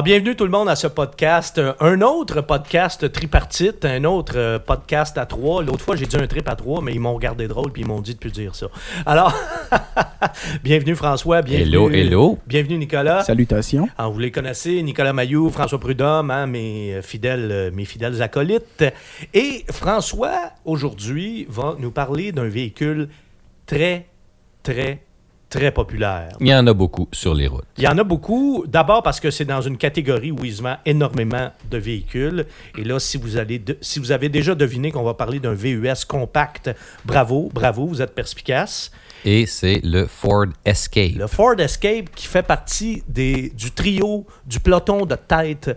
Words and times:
Ah, 0.00 0.02
bienvenue 0.02 0.34
tout 0.34 0.44
le 0.44 0.50
monde 0.50 0.70
à 0.70 0.76
ce 0.76 0.86
podcast. 0.86 1.60
Un 1.78 2.00
autre 2.00 2.40
podcast 2.40 3.12
tripartite, 3.12 3.84
un 3.84 4.04
autre 4.04 4.32
euh, 4.36 4.58
podcast 4.58 5.18
à 5.18 5.26
trois. 5.26 5.62
L'autre 5.62 5.84
fois, 5.84 5.94
j'ai 5.94 6.06
dit 6.06 6.16
un 6.16 6.26
trip 6.26 6.48
à 6.48 6.56
trois, 6.56 6.80
mais 6.80 6.94
ils 6.94 7.00
m'ont 7.00 7.12
regardé 7.12 7.46
drôle 7.48 7.70
puis 7.70 7.82
ils 7.82 7.86
m'ont 7.86 8.00
dit 8.00 8.14
de 8.14 8.18
plus 8.18 8.32
dire 8.32 8.54
ça. 8.54 8.68
Alors, 9.04 9.38
bienvenue 10.64 10.94
François, 10.94 11.42
bienvenue. 11.42 11.68
Hello, 11.68 11.90
hello. 11.90 12.38
Bienvenue 12.46 12.78
Nicolas. 12.78 13.24
Salutations. 13.24 13.90
Alors, 13.98 14.12
vous 14.12 14.20
les 14.20 14.30
connaissez, 14.30 14.82
Nicolas 14.82 15.12
Mayou, 15.12 15.50
François 15.50 15.78
Prudhomme, 15.78 16.30
hein, 16.30 16.46
mes, 16.46 16.94
euh, 16.94 17.02
fidèles, 17.02 17.50
euh, 17.52 17.70
mes 17.70 17.84
fidèles 17.84 18.22
acolytes. 18.22 18.86
Et 19.34 19.66
François, 19.70 20.52
aujourd'hui, 20.64 21.46
va 21.50 21.76
nous 21.78 21.90
parler 21.90 22.32
d'un 22.32 22.48
véhicule 22.48 23.10
très, 23.66 24.06
très, 24.62 25.02
très 25.50 25.72
populaire. 25.72 26.28
Il 26.40 26.46
y 26.46 26.54
en 26.54 26.66
a 26.66 26.72
beaucoup 26.72 27.08
sur 27.12 27.34
les 27.34 27.48
routes. 27.48 27.64
Il 27.76 27.84
y 27.84 27.88
en 27.88 27.98
a 27.98 28.04
beaucoup. 28.04 28.64
D'abord 28.68 29.02
parce 29.02 29.18
que 29.20 29.30
c'est 29.30 29.44
dans 29.44 29.60
une 29.60 29.76
catégorie 29.76 30.30
où 30.30 30.44
il 30.44 30.54
se 30.54 30.62
vend 30.62 30.76
énormément 30.86 31.50
de 31.70 31.76
véhicules. 31.76 32.46
Et 32.78 32.84
là, 32.84 32.98
si 33.00 33.18
vous, 33.18 33.36
allez 33.36 33.58
de- 33.58 33.76
si 33.80 33.98
vous 33.98 34.12
avez 34.12 34.28
déjà 34.28 34.54
deviné 34.54 34.92
qu'on 34.92 35.02
va 35.02 35.14
parler 35.14 35.40
d'un 35.40 35.52
VUS 35.54 36.04
compact, 36.06 36.70
bravo, 37.04 37.50
bravo, 37.52 37.86
vous 37.86 38.00
êtes 38.00 38.14
perspicace. 38.14 38.92
Et 39.24 39.44
c'est 39.44 39.80
le 39.84 40.06
Ford 40.06 40.46
Escape. 40.64 41.16
Le 41.16 41.26
Ford 41.26 41.58
Escape 41.58 42.08
qui 42.14 42.26
fait 42.26 42.42
partie 42.46 43.02
des, 43.08 43.50
du 43.50 43.72
trio, 43.72 44.26
du 44.46 44.60
peloton 44.60 45.04
de 45.04 45.14
tête 45.16 45.76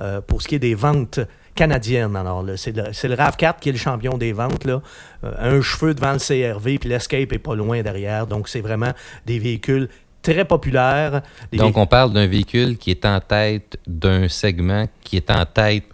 euh, 0.00 0.20
pour 0.22 0.40
ce 0.42 0.48
qui 0.48 0.54
est 0.54 0.58
des 0.60 0.74
ventes 0.74 1.20
canadiennes. 1.60 2.16
Alors, 2.16 2.44
c'est 2.56 2.74
le, 2.74 2.84
c'est 2.92 3.06
le 3.08 3.14
RAV4 3.14 3.54
qui 3.60 3.68
est 3.68 3.72
le 3.72 3.78
champion 3.78 4.16
des 4.16 4.32
ventes. 4.32 4.64
Là. 4.64 4.80
Euh, 5.24 5.58
un 5.58 5.60
cheveu 5.60 5.92
devant 5.92 6.12
le 6.14 6.18
CRV, 6.18 6.78
puis 6.78 6.88
l'Escape 6.88 7.32
est 7.32 7.38
pas 7.38 7.54
loin 7.54 7.82
derrière. 7.82 8.26
Donc, 8.26 8.48
c'est 8.48 8.62
vraiment 8.62 8.92
des 9.26 9.38
véhicules 9.38 9.88
très 10.22 10.44
populaires. 10.46 11.20
Des 11.52 11.58
Donc, 11.58 11.76
on 11.76 11.86
parle 11.86 12.12
d'un 12.14 12.26
véhicule 12.26 12.78
qui 12.78 12.90
est 12.90 13.04
en 13.04 13.20
tête 13.20 13.78
d'un 13.86 14.26
segment 14.28 14.86
qui 15.04 15.16
est 15.18 15.30
en 15.30 15.44
tête 15.44 15.84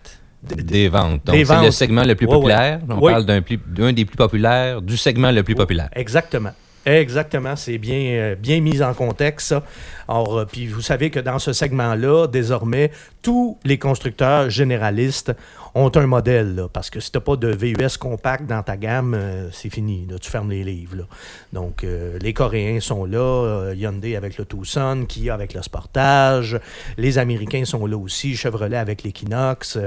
des 0.42 0.88
ventes. 0.88 1.24
Donc, 1.26 1.36
c'est 1.44 1.62
le 1.64 1.70
segment 1.72 2.04
le 2.04 2.14
plus 2.14 2.26
Ouais, 2.26 2.34
ouais. 2.34 2.38
populaire. 2.40 2.80
On 2.88 3.00
Oui. 3.00 3.12
parle 3.12 3.24
d'un 3.26 3.92
des 3.92 4.04
plus 4.04 4.16
populaires, 4.16 4.80
du 4.80 4.96
segment 4.96 5.32
le 5.32 5.42
plus 5.42 5.56
populaire. 5.56 5.88
Exactement. 5.94 6.52
Exactement, 6.86 7.56
c'est 7.56 7.78
bien, 7.78 7.98
euh, 7.98 8.34
bien 8.36 8.60
mis 8.60 8.80
en 8.80 8.94
contexte. 8.94 9.48
ça. 9.48 9.64
Alors, 10.06 10.38
euh, 10.38 10.44
puis 10.44 10.68
vous 10.68 10.80
savez 10.80 11.10
que 11.10 11.18
dans 11.18 11.40
ce 11.40 11.52
segment-là, 11.52 12.28
désormais, 12.28 12.92
tous 13.22 13.58
les 13.64 13.76
constructeurs 13.76 14.50
généralistes 14.50 15.32
ont 15.74 15.90
un 15.96 16.06
modèle, 16.06 16.66
parce 16.72 16.88
que 16.88 17.00
si 17.00 17.10
tu 17.10 17.18
n'as 17.18 17.22
pas 17.22 17.34
de 17.34 17.48
VUS 17.48 17.98
compact 17.98 18.46
dans 18.46 18.62
ta 18.62 18.76
gamme, 18.76 19.14
euh, 19.14 19.48
c'est 19.50 19.68
fini, 19.68 20.06
tu 20.22 20.30
fermes 20.30 20.50
les 20.50 20.62
livres. 20.62 21.08
Donc, 21.52 21.84
les 22.20 22.32
Coréens 22.32 22.78
sont 22.78 23.04
là, 23.04 23.72
Hyundai 23.74 24.14
avec 24.14 24.38
le 24.38 24.44
Tucson, 24.44 25.06
Kia 25.08 25.34
avec 25.34 25.54
le 25.54 25.62
Sportage, 25.62 26.60
les 26.98 27.18
Américains 27.18 27.64
sont 27.64 27.84
là 27.86 27.96
aussi, 27.96 28.36
Chevrolet 28.36 28.76
avec 28.76 29.02
l'Equinox. 29.02 29.78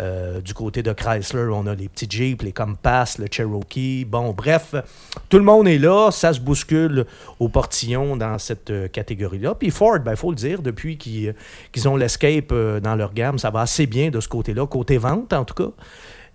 Euh, 0.00 0.26
euh, 0.26 0.40
du 0.40 0.54
côté 0.54 0.82
de 0.82 0.92
Chrysler, 0.92 1.48
on 1.52 1.66
a 1.66 1.74
les 1.74 1.88
petits 1.88 2.06
Jeeps, 2.08 2.42
les 2.42 2.52
Compass, 2.52 3.18
le 3.18 3.26
Cherokee. 3.30 4.04
Bon, 4.04 4.32
bref, 4.32 4.74
tout 5.28 5.38
le 5.38 5.44
monde 5.44 5.68
est 5.68 5.78
là, 5.78 6.10
ça 6.10 6.32
se 6.32 6.40
bouscule 6.40 7.06
au 7.38 7.48
portillon 7.48 8.16
dans 8.16 8.38
cette 8.38 8.70
euh, 8.70 8.88
catégorie-là. 8.88 9.54
Puis 9.54 9.70
Ford, 9.70 9.98
il 10.04 10.16
faut 10.16 10.30
le 10.30 10.36
dire, 10.36 10.62
depuis 10.62 10.96
qu'ils 10.96 11.34
qu'ils 11.72 11.88
ont 11.88 11.96
l'Escape 11.96 12.52
euh, 12.52 12.80
dans 12.80 12.94
leur 12.94 13.12
gamme, 13.12 13.38
ça 13.38 13.50
va 13.50 13.60
assez 13.60 13.86
bien 13.86 14.10
de 14.10 14.20
ce 14.20 14.28
côté-là, 14.28 14.66
côté 14.66 14.98
vente 14.98 15.32
en 15.32 15.44
tout 15.44 15.54
cas. 15.54 15.70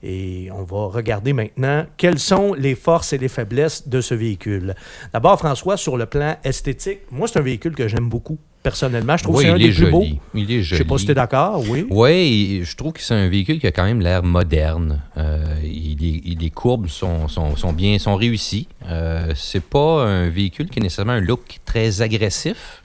Et 0.04 0.50
on 0.52 0.64
va 0.64 0.88
regarder 0.88 1.32
maintenant 1.32 1.86
quelles 1.98 2.20
sont 2.20 2.54
les 2.54 2.74
forces 2.74 3.14
et 3.14 3.20
les 3.20 3.28
faiblesses 3.28 3.88
de 3.88 4.02
ce 4.02 4.16
véhicule. 4.16 4.74
D'abord, 5.14 5.38
François, 5.38 5.78
sur 5.78 5.96
le 5.96 6.08
plan 6.08 6.38
esthétique, 6.44 7.02
moi, 7.12 7.28
c'est 7.28 7.38
un 7.38 7.44
véhicule 7.44 7.76
que 7.76 7.88
j'aime 7.88 8.10
beaucoup. 8.10 8.40
Personnonnellement, 8.64 9.18
je 9.18 9.24
trouve 9.24 9.38
que 9.38 9.42
c'est 9.42 9.50
un 9.50 9.58
il 9.58 9.70
des 9.70 9.74
plus 9.74 9.90
beaux. 9.90 10.06
Il 10.36 10.52
est 10.52 10.62
Je 10.62 10.76
joli. 10.76 10.78
sais 10.78 10.88
pas 10.88 10.98
si 11.00 11.06
tu 11.06 11.12
es 11.12 11.16
d'accord, 11.16 11.64
oui. 11.68 11.88
Oui, 11.90 12.62
je 12.64 12.76
trouve 12.76 12.94
que 12.94 13.02
c'est 13.02 13.16
un 13.16 13.28
véhicule 13.28 13.60
qui 13.60 13.66
a 13.66 13.72
quand 13.72 13.84
même 13.86 14.02
l'air 14.02 14.22
moderne. 14.22 15.02
Euh, 15.18 15.56
il 15.64 16.04
est- 16.06 16.22
il- 16.26 16.38
les 16.40 16.50
courbes 16.52 16.88
sont, 16.88 17.28
sont, 17.28 17.56
sont 17.56 17.74
bien, 17.74 17.98
sont 17.98 18.16
réussies. 18.16 18.68
Euh, 18.88 19.32
c'est 19.36 19.64
pas 19.64 20.04
un 20.06 20.30
véhicule 20.30 20.70
qui 20.70 20.80
a 20.80 20.84
nécessairement 20.84 21.14
un 21.14 21.22
look 21.22 21.58
très 21.66 22.04
agressif, 22.04 22.84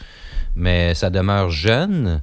mais 0.54 0.94
ça 0.94 1.10
demeure 1.10 1.50
jeune. 1.50 2.22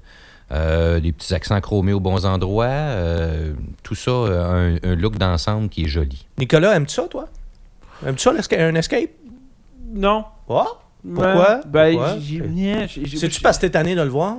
Euh, 0.51 0.99
des 0.99 1.11
petits 1.11 1.33
accents 1.33 1.59
chromés 1.61 1.93
aux 1.93 1.99
bons 1.99 2.25
endroits. 2.25 2.65
euh, 2.65 3.53
tout 3.83 3.95
ça, 3.95 4.11
un, 4.11 4.75
un 4.83 4.95
look 4.95 5.17
d'ensemble 5.17 5.69
qui 5.69 5.83
est 5.85 5.87
joli. 5.87 6.25
Nicolas, 6.39 6.75
aimes-tu 6.75 6.93
ça, 6.95 7.03
toi? 7.09 7.27
Aimes-tu 8.05 8.21
ça, 8.23 8.31
un 8.59 8.75
Escape? 8.75 9.09
Non. 9.93 10.25
Ah? 10.49 10.65
Pourquoi? 11.05 11.61
Ben, 11.67 11.91
Pourquoi? 11.93 12.17
j'ai- 12.19 12.87
j'ai- 13.05 13.17
C'est-tu 13.17 13.41
parce 13.41 13.57
que 13.57 13.61
t'es 13.61 13.71
tanné 13.71 13.95
de 13.95 14.01
le 14.01 14.09
voir? 14.09 14.37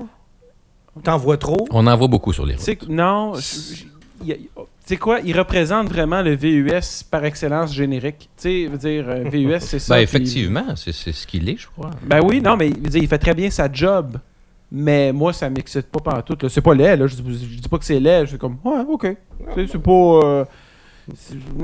T'en 1.02 1.18
vois 1.18 1.36
trop? 1.36 1.66
On 1.70 1.86
en 1.86 1.96
voit 1.96 2.08
beaucoup 2.08 2.32
sur 2.32 2.46
les 2.46 2.54
routes. 2.54 2.88
Non. 2.88 3.32
Tu 3.34 4.38
sais 4.86 4.96
quoi, 4.98 5.20
il 5.24 5.36
représente 5.38 5.88
vraiment 5.88 6.20
le 6.22 6.34
VUS 6.36 7.02
par 7.10 7.24
excellence 7.24 7.72
générique. 7.72 8.28
Tu 8.36 8.42
sais, 8.42 8.66
veut 8.66 8.76
dire, 8.78 9.08
un 9.08 9.28
VUS, 9.28 9.58
c'est 9.60 9.78
ça. 9.78 9.94
Ben, 9.96 10.00
effectivement, 10.02 10.76
c'est 10.76 10.92
c'est 10.92 11.12
ce 11.12 11.26
qu'il 11.26 11.48
est, 11.48 11.56
je 11.56 11.66
crois. 11.68 11.90
Ben 12.06 12.20
oui, 12.22 12.40
non, 12.42 12.56
mais 12.56 12.68
il, 12.68 12.74
veut 12.76 12.88
dire, 12.90 13.02
il 13.02 13.08
fait 13.08 13.18
très 13.18 13.34
bien 13.34 13.50
sa 13.50 13.70
job. 13.72 14.18
Mais 14.70 15.12
moi, 15.12 15.32
ça 15.32 15.48
m'excite 15.48 15.86
pas 15.86 16.00
pantoute. 16.00 16.42
là. 16.42 16.48
C'est 16.48 16.60
pas 16.60 16.74
laid, 16.74 16.96
là. 16.96 17.06
Je, 17.06 17.14
dis- 17.16 17.48
je 17.56 17.60
dis 17.60 17.68
pas 17.68 17.78
que 17.78 17.84
c'est 17.84 18.00
laid. 18.00 18.22
Je 18.24 18.30
suis 18.30 18.38
comme, 18.38 18.56
ouais, 18.64 18.80
ok. 18.88 19.06
Tu 19.54 19.54
sais, 19.54 19.66
C'est 19.72 19.82
pas. 19.82 19.90
euh, 19.92 20.44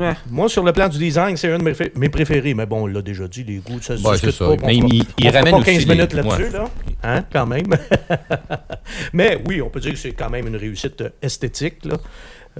ouais. 0.00 0.14
Moi, 0.30 0.48
sur 0.48 0.62
le 0.64 0.72
plan 0.72 0.88
du 0.88 0.98
design, 0.98 1.36
c'est 1.36 1.50
un 1.50 1.58
de 1.58 1.62
mes, 1.64 1.74
fé- 1.74 1.92
mes 1.96 2.08
préférés. 2.08 2.54
Mais 2.54 2.66
bon, 2.66 2.82
on 2.82 2.86
l'a 2.86 3.02
déjà 3.02 3.26
dit, 3.28 3.44
les 3.44 3.56
goûts, 3.56 3.80
ça 3.80 3.96
se 3.96 4.02
Ouais, 4.06 4.12
discute 4.18 4.38
pas. 4.38 4.56
puis 4.56 4.66
Mais 4.66 4.76
il, 4.76 5.04
il 5.18 5.28
ramène 5.30 5.52
pas 5.52 5.58
aussi 5.58 5.66
15 5.72 5.86
les- 5.86 5.94
minutes 5.94 6.12
là-dessus, 6.14 6.42
ouais. 6.44 6.50
là. 6.50 6.64
Hein, 7.02 7.24
quand 7.32 7.46
même. 7.46 7.66
Mais 9.12 9.38
oui, 9.46 9.62
on 9.62 9.70
peut 9.70 9.80
dire 9.80 9.92
que 9.92 9.98
c'est 9.98 10.12
quand 10.12 10.30
même 10.30 10.46
une 10.46 10.56
réussite 10.56 11.00
euh, 11.00 11.10
esthétique, 11.22 11.84
là. 11.84 11.96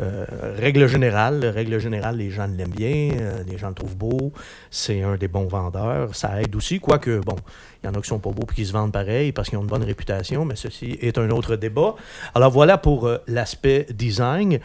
Euh, 0.01 0.25
règle 0.57 0.87
générale, 0.87 1.45
règle 1.47 1.81
générale, 1.81 2.17
les 2.17 2.31
gens 2.31 2.47
l'aiment 2.47 2.69
bien, 2.71 3.11
euh, 3.21 3.43
les 3.47 3.59
gens 3.59 3.71
le 3.71 3.75
trouvent 3.75 3.97
beau, 3.97 4.33
c'est 4.71 5.03
un 5.03 5.17
des 5.17 5.27
bons 5.27 5.49
vendeurs, 5.49 6.15
ça 6.15 6.41
aide 6.41 6.55
aussi, 6.55 6.79
quoique, 6.79 7.19
bon, 7.19 7.35
il 7.83 7.87
y 7.87 7.91
en 7.91 7.95
a 7.95 8.01
qui 8.01 8.09
sont 8.09 8.21
pas 8.21 8.31
beaux 8.31 8.47
et 8.51 8.55
qui 8.55 8.65
se 8.65 8.73
vendent 8.73 8.93
pareil 8.93 9.33
parce 9.33 9.49
qu'ils 9.51 9.59
ont 9.59 9.63
une 9.63 9.67
bonne 9.67 9.83
réputation, 9.83 10.45
mais 10.45 10.55
ceci 10.55 10.97
est 11.03 11.19
un 11.19 11.29
autre 11.31 11.57
débat. 11.57 11.97
Alors 12.37 12.53
voilà 12.53 12.79
pour 12.79 13.09
euh, 13.09 13.19
l'aspect 13.27 13.87
design. 13.93 14.61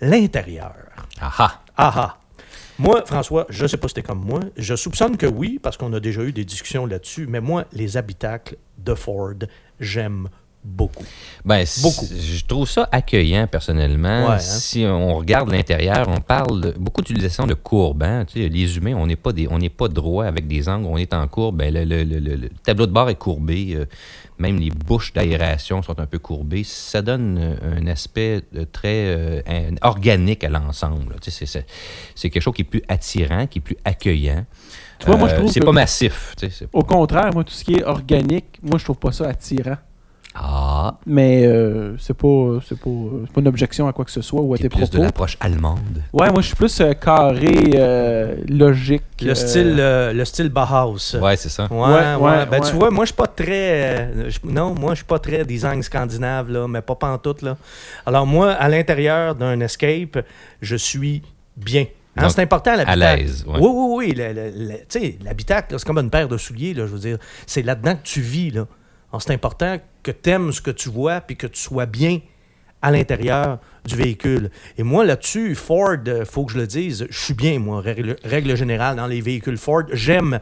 L'intérieur. 0.00 0.74
Ah 1.20 1.32
ah. 1.38 1.60
Ah 1.76 1.92
ah. 1.96 2.16
Moi, 2.78 3.02
François, 3.06 3.46
je 3.48 3.62
ne 3.62 3.68
sais 3.68 3.78
pas 3.78 3.88
si 3.88 3.94
c'était 3.96 4.06
comme 4.06 4.22
moi. 4.24 4.40
Je 4.56 4.74
soupçonne 4.76 5.16
que 5.16 5.26
oui, 5.26 5.58
parce 5.62 5.76
qu'on 5.78 5.92
a 5.94 6.00
déjà 6.00 6.22
eu 6.22 6.32
des 6.32 6.44
discussions 6.44 6.84
là-dessus. 6.86 7.26
Mais 7.26 7.40
moi, 7.40 7.64
les 7.72 7.96
habitacles 7.96 8.56
de 8.78 8.94
Ford, 8.94 9.32
j'aime 9.80 10.28
beaucoup. 10.62 11.04
Ben, 11.44 11.64
Beaucoup. 11.80 12.06
Je 12.06 12.44
trouve 12.44 12.68
ça 12.68 12.88
accueillant 12.92 13.46
personnellement. 13.46 14.26
Ouais, 14.28 14.34
hein. 14.34 14.38
Si 14.40 14.84
on 14.84 15.16
regarde 15.16 15.50
l'intérieur, 15.50 16.06
on 16.08 16.20
parle 16.20 16.60
de, 16.60 16.70
beaucoup 16.72 17.00
d'utilisation 17.02 17.46
de 17.46 17.54
courbes. 17.54 18.02
hein. 18.02 18.24
Tu 18.26 18.42
sais, 18.42 18.48
les 18.48 18.76
humains, 18.76 18.94
on 18.94 19.06
n'est 19.06 19.16
pas 19.16 19.32
des, 19.32 19.46
on 19.48 19.58
n'est 19.58 19.70
pas 19.70 19.88
droit 19.88 20.26
avec 20.26 20.46
des 20.48 20.68
angles, 20.68 20.86
on 20.86 20.98
est 20.98 21.14
en 21.14 21.26
courbe. 21.28 21.56
Ben, 21.58 21.72
le, 21.72 21.84
le- 21.84 22.02
le- 22.04 22.18
le- 22.18 22.34
le 22.36 22.48
tableau 22.64 22.86
de 22.86 22.92
bord 22.92 23.08
est 23.08 23.14
courbé. 23.14 23.78
Même 24.38 24.58
les 24.58 24.70
bouches 24.70 25.12
d'aération 25.12 25.82
sont 25.82 25.98
un 25.98 26.06
peu 26.06 26.18
courbées. 26.18 26.64
Ça 26.64 27.02
donne 27.02 27.38
euh, 27.38 27.78
un 27.80 27.86
aspect 27.86 28.42
euh, 28.54 28.64
très 28.70 29.06
euh, 29.06 29.70
organique 29.82 30.44
à 30.44 30.48
l'ensemble. 30.48 31.12
là. 31.14 31.18
Tu 31.20 31.30
sais, 31.30 31.64
C'est 32.14 32.30
quelque 32.30 32.42
chose 32.42 32.54
qui 32.54 32.62
est 32.62 32.66
plus 32.66 32.82
attirant, 32.88 33.46
qui 33.46 33.58
est 33.58 33.62
plus 33.62 33.76
accueillant. 33.84 34.44
Tu 34.98 35.06
vois, 35.06 35.16
moi, 35.16 35.28
je 35.28 35.34
trouve 35.36 35.50
c'est 35.52 35.60
pas 35.60 35.72
massif. 35.72 36.34
tu 36.38 36.46
sais, 36.46 36.52
c'est- 36.52 36.68
Au 36.72 36.82
contraire, 36.82 37.30
moi, 37.34 37.44
tout 37.44 37.52
ce 37.52 37.64
qui 37.64 37.74
est 37.74 37.84
organique, 37.84 38.58
moi, 38.62 38.78
je 38.78 38.84
trouve 38.84 38.96
pas 38.96 39.12
ça 39.12 39.28
attirant. 39.28 39.76
Ah, 40.38 40.98
Mais 41.06 41.46
euh, 41.46 41.96
c'est 41.98 42.12
pas, 42.14 42.58
c'est 42.68 42.78
pas, 42.78 42.90
c'est 43.24 43.32
pas 43.32 43.40
une 43.40 43.48
objection 43.48 43.88
à 43.88 43.92
quoi 43.92 44.04
que 44.04 44.10
ce 44.10 44.20
soit 44.20 44.40
ou 44.42 44.52
à 44.52 44.56
c'est 44.58 44.64
tes 44.64 44.68
plus 44.68 44.90
de 44.90 45.00
l'approche 45.00 45.36
allemande. 45.40 46.02
Ouais, 46.12 46.30
moi, 46.30 46.42
je 46.42 46.48
suis 46.48 46.56
plus 46.56 46.78
euh, 46.80 46.92
carré, 46.92 47.70
euh, 47.74 48.36
logique. 48.48 49.02
Le 49.22 49.30
euh, 49.30 49.34
style, 49.34 49.76
euh, 49.78 50.12
le 50.12 50.24
style 50.26 50.50
Bauhaus. 50.50 51.16
Ouais, 51.20 51.36
c'est 51.36 51.48
ça. 51.48 51.66
Ouais, 51.70 51.78
Ouais, 51.78 52.46
Ben, 52.46 52.60
ouais. 52.60 52.68
tu 52.70 52.76
vois, 52.76 52.90
moi, 52.90 53.04
je 53.04 53.08
suis 53.12 53.16
pas 53.16 53.26
très. 53.26 53.48
euh, 53.98 54.30
je- 54.30 54.38
non, 54.44 54.74
moi, 54.74 54.90
je 54.92 54.96
suis 54.96 55.04
pas 55.06 55.18
très 55.18 55.44
design 55.44 55.82
scandinave, 55.82 56.50
là, 56.50 56.68
mais 56.68 56.82
pas 56.82 56.94
pantoute, 56.96 57.40
là. 57.42 57.56
Alors, 58.04 58.26
moi, 58.26 58.52
à 58.52 58.68
l'intérieur 58.68 59.34
d'un 59.34 59.58
escape, 59.60 60.18
je 60.60 60.76
suis 60.76 61.22
bien. 61.56 61.86
Hein, 62.18 62.22
Donc, 62.22 62.30
c'est 62.32 62.42
important, 62.42 62.72
À 62.72 62.76
l'habitacle. 62.76 63.20
l'aise. 63.22 63.44
ouais. 63.46 63.58
Oui, 63.60 63.68
oui, 63.72 63.94
oui. 64.08 64.14
le- 64.14 64.32
le- 64.32 64.68
le- 64.68 64.78
tu 64.88 65.00
sais, 65.00 65.18
l'habitacle, 65.24 65.72
là, 65.72 65.78
c'est 65.78 65.86
comme 65.86 65.98
une 65.98 66.10
paire 66.10 66.28
de 66.28 66.36
souliers, 66.36 66.74
là, 66.74 66.86
je 66.86 66.92
veux 66.92 66.98
dire. 66.98 67.18
C'est 67.46 67.62
là-dedans 67.62 67.94
que 67.94 68.02
tu 68.04 68.20
vis, 68.20 68.50
là. 68.50 68.66
C'est 69.20 69.32
important 69.32 69.78
que 70.02 70.10
tu 70.10 70.30
aimes 70.30 70.52
ce 70.52 70.60
que 70.60 70.70
tu 70.70 70.88
vois 70.88 71.20
puis 71.20 71.36
que 71.36 71.46
tu 71.46 71.60
sois 71.60 71.86
bien 71.86 72.20
à 72.82 72.90
l'intérieur 72.90 73.58
du 73.84 73.96
véhicule. 73.96 74.50
Et 74.78 74.82
moi, 74.82 75.04
là-dessus, 75.04 75.54
Ford, 75.54 75.96
il 76.06 76.24
faut 76.24 76.44
que 76.44 76.52
je 76.52 76.58
le 76.58 76.66
dise, 76.66 77.06
je 77.10 77.18
suis 77.18 77.34
bien, 77.34 77.58
moi, 77.58 77.80
règle, 77.80 78.16
règle 78.22 78.54
générale, 78.56 78.96
dans 78.96 79.06
les 79.06 79.20
véhicules 79.20 79.56
Ford. 79.56 79.82
J'aime 79.92 80.38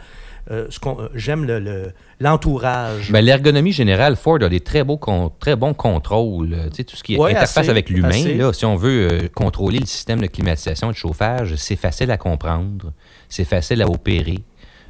euh, 0.50 0.66
ce 0.68 0.78
qu'on- 0.78 1.00
euh, 1.00 1.08
j'aime 1.14 1.46
le- 1.46 1.58
le- 1.58 1.92
l'entourage. 2.20 3.10
Ben, 3.10 3.24
L'ergonomie 3.24 3.72
générale, 3.72 4.14
Ford 4.16 4.42
a 4.42 4.48
des 4.50 4.60
très, 4.60 4.84
beaux 4.84 5.00
très 5.40 5.56
bons 5.56 5.72
contrôles. 5.72 6.52
euh, 6.52 6.68
Tu 6.68 6.76
sais, 6.76 6.84
tout 6.84 6.96
ce 6.96 7.02
qui 7.02 7.14
est 7.14 7.18
Ouais, 7.18 7.30
interface 7.30 7.56
assez, 7.58 7.70
avec 7.70 7.88
l'humain, 7.88 8.52
si 8.52 8.64
on 8.66 8.76
veut 8.76 9.08
euh, 9.10 9.28
contrôler 9.34 9.78
le 9.78 9.86
système 9.86 10.20
de 10.20 10.26
climatisation 10.26 10.90
et 10.90 10.92
de 10.92 10.98
chauffage, 10.98 11.54
c'est 11.56 11.76
facile 11.76 12.10
à 12.10 12.18
comprendre, 12.18 12.92
c'est 13.30 13.44
facile 13.44 13.80
à 13.80 13.88
opérer. 13.88 14.40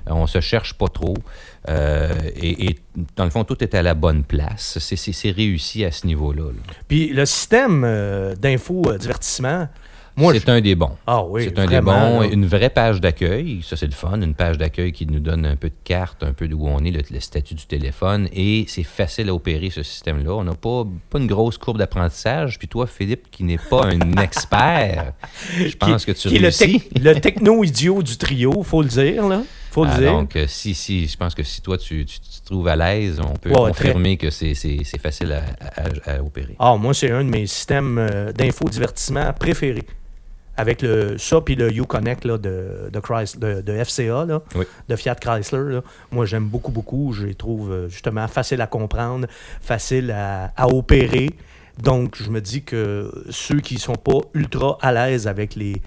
On 0.06 0.27
se 0.27 0.41
cherche 0.41 0.75
pas 0.75 0.89
trop. 0.89 1.15
Euh, 1.69 2.12
et, 2.37 2.67
et 2.67 2.79
dans 3.17 3.25
le 3.25 3.31
fond, 3.31 3.45
tout 3.45 3.62
est 3.65 3.75
à 3.75 3.83
la 3.83 3.95
bonne 3.95 4.23
place. 4.23 4.79
C'est- 4.81 5.31
réussi 5.31 5.85
à 5.85 5.91
ce 5.91 6.06
niveau-là. 6.06 6.43
là. 6.51 6.73
Puis 6.89 7.09
le 7.09 7.25
système 7.25 7.83
euh, 7.85 8.35
d'info-divertissement, 8.37 9.69
moi, 10.17 10.33
C'est 10.33 10.47
je- 10.47 10.51
un 10.53 10.61
des 10.61 10.77
bons. 10.77 10.93
Ah 11.09 11.25
oui, 11.25 11.43
c'est 11.45 11.59
un 11.59 11.67
des 11.67 11.81
bons. 11.81 12.21
là. 12.21 12.27
Une 12.27 12.47
vraie 12.47 12.71
page 12.71 13.01
d'accueil, 13.01 13.62
ça 13.65 13.77
c'est 13.77 13.87
le 13.87 13.93
fun. 13.93 14.21
Une 14.21 14.35
page 14.35 14.59
d'accueil 14.59 14.93
qui 14.93 15.06
nous 15.06 15.19
donne 15.19 15.45
un 15.45 15.56
peu 15.56 15.69
de 15.71 15.75
carte, 15.83 16.23
un 16.23 16.33
peu 16.33 16.47
d'où 16.47 16.65
on 16.69 16.85
est, 16.85 16.93
le, 16.93 17.00
le 17.11 17.19
statut 17.19 17.55
du 17.55 17.67
téléphone. 17.67 18.29
Et 18.33 18.65
c'est 18.69 18.85
facile 18.85 19.29
à 19.31 19.35
opérer 19.35 19.71
ce 19.71 19.83
système-là. 19.83 20.33
On 20.35 20.45
n'a 20.45 20.55
pas, 20.55 20.85
pas 21.11 21.19
une 21.19 21.27
grosse 21.27 21.59
courbe 21.59 21.79
d'apprentissage. 21.79 22.61
Puis 22.61 22.69
toi, 22.69 22.87
Philippe, 22.87 23.29
qui 23.33 23.43
n'est 23.43 23.59
pas 23.59 23.87
un 23.87 24.12
expert, 24.23 25.15
je 25.59 25.75
pense 25.77 26.05
que 26.05 26.12
tu 26.12 26.29
qui 26.29 26.37
est 26.37 26.99
le 27.03 27.15
techno-idiot 27.21 28.03
du 28.03 28.17
trio, 28.17 28.62
faut 28.62 28.83
le 28.83 28.89
dire, 28.89 29.27
là. 29.27 29.43
Faut 29.75 29.85
le 29.85 29.91
Ah, 29.93 29.99
dire. 29.99 30.12
donc, 30.12 30.37
euh, 30.37 30.44
si, 30.47 30.73
si, 30.73 31.09
je 31.09 31.17
pense 31.17 31.35
que 31.35 31.43
si 31.43 31.61
toi, 31.61 31.76
tu, 31.76 32.05
tu- 32.06 32.21
tu 32.21 32.41
te 32.41 32.47
trouves 32.47 32.69
à 32.69 32.76
l'aise, 32.76 33.19
on 33.21 33.35
peut 33.35 33.50
Ouais, 33.50 33.71
confirmer 33.73 34.17
que 34.17 34.31
c'est 34.31 34.55
c'est- 34.55 34.79
c'est 34.85 35.00
facile 35.00 35.32
à, 35.32 35.43
à- 36.06 36.12
à 36.19 36.23
opérer. 36.23 36.55
Ah, 36.61 36.76
moi, 36.76 36.94
c'est 36.94 37.11
un 37.11 37.25
de 37.25 37.29
mes 37.29 37.47
systèmes 37.49 37.99
euh, 37.99 38.32
d'infodivertissement 38.32 39.32
préférés. 39.32 39.82
Avec 40.56 40.82
le, 40.82 41.19
ça, 41.19 41.41
puis 41.41 41.56
le 41.56 41.73
Uconnect 41.76 42.25
là, 42.25 42.38
de, 42.38 42.88
de, 42.93 43.00
Chrys- 43.00 43.37
de, 43.37 43.61
de 43.62 43.73
FCA, 43.82 44.25
là, 44.25 44.41
Oui. 44.55 44.65
de 44.88 44.94
Fiat 44.94 45.17
Chrysler. 45.17 45.73
là. 45.75 45.81
Moi, 46.12 46.25
j'aime 46.26 46.47
beaucoup, 46.47 46.71
beaucoup. 46.71 47.12
Je 47.12 47.26
les 47.26 47.35
trouve 47.35 47.73
euh, 47.73 47.88
justement 47.88 48.29
facile 48.29 48.61
à 48.61 48.69
comprendre, 48.69 49.26
facile 49.61 50.12
à, 50.12 50.53
à 50.56 50.69
opérer. 50.69 51.31
Donc, 51.82 52.15
je 52.23 52.31
me 52.31 52.41
dis 52.41 52.62
que 52.62 53.11
ceux 53.31 53.59
qui 53.61 53.75
ne 53.75 53.81
sont 53.81 53.97
pas 53.97 54.21
ultra 54.35 54.79
à 54.81 54.93
l'aise 54.93 55.26
avec 55.26 55.56
les, 55.56 55.82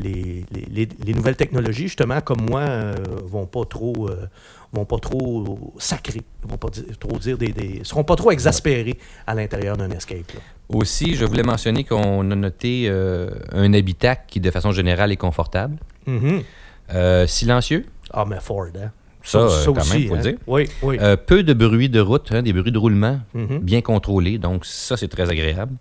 les, 0.00 0.44
les- 0.52 0.66
les- 0.70 0.88
les 1.04 1.14
nouvelles 1.14 1.36
technologies, 1.36 1.84
justement, 1.84 2.20
comme 2.20 2.40
moi, 2.48 2.60
euh, 2.60 2.94
vont 3.24 3.46
pas 3.46 3.64
trop... 3.64 4.08
euh, 4.08 4.26
vont 4.70 4.84
pas 4.84 4.98
trop 4.98 5.72
sacrer, 5.78 6.20
vont 6.46 6.58
pas 6.58 6.68
dire- 6.68 6.84
trop 7.00 7.16
dire 7.18 7.38
des, 7.38 7.52
des- 7.52 7.80
seront 7.84 8.04
pas 8.04 8.16
trop 8.16 8.30
exaspérés 8.32 8.98
à 9.26 9.34
l'intérieur 9.34 9.78
d'un 9.78 9.90
escape. 9.90 10.30
là. 10.34 10.40
Aussi, 10.68 11.14
je 11.14 11.24
voulais 11.24 11.42
mentionner 11.42 11.84
qu'on 11.84 12.30
a 12.30 12.34
noté 12.34 12.84
euh, 12.86 13.30
un 13.52 13.72
habitacle 13.72 14.24
qui, 14.28 14.40
de 14.40 14.50
façon 14.50 14.70
générale, 14.72 15.10
est 15.10 15.16
confortable. 15.16 15.78
Mhm. 16.06 16.42
Euh, 16.92 17.26
silencieux, 17.26 17.86
Ah, 18.12 18.26
mais 18.28 18.40
Ford, 18.40 18.66
hein? 18.76 18.90
ça, 19.22 19.38
euh, 19.38 19.64
quand 19.64 19.74
même, 19.88 20.06
faut 20.06 20.14
le 20.14 20.20
hein? 20.20 20.22
dire. 20.22 20.36
Oui, 20.46 20.68
oui. 20.82 20.98
Peu 21.26 21.42
de 21.42 21.54
bruit 21.54 21.88
de 21.88 22.00
route, 22.00 22.28
hein, 22.32 22.42
des 22.42 22.52
bruits 22.52 22.70
de 22.72 22.78
roulement 22.78 23.20
Mhm. 23.32 23.60
bien 23.60 23.80
contrôlés, 23.80 24.36
donc 24.36 24.66
ça, 24.66 24.98
c'est 24.98 25.08
très 25.08 25.30
agréable. 25.30 25.72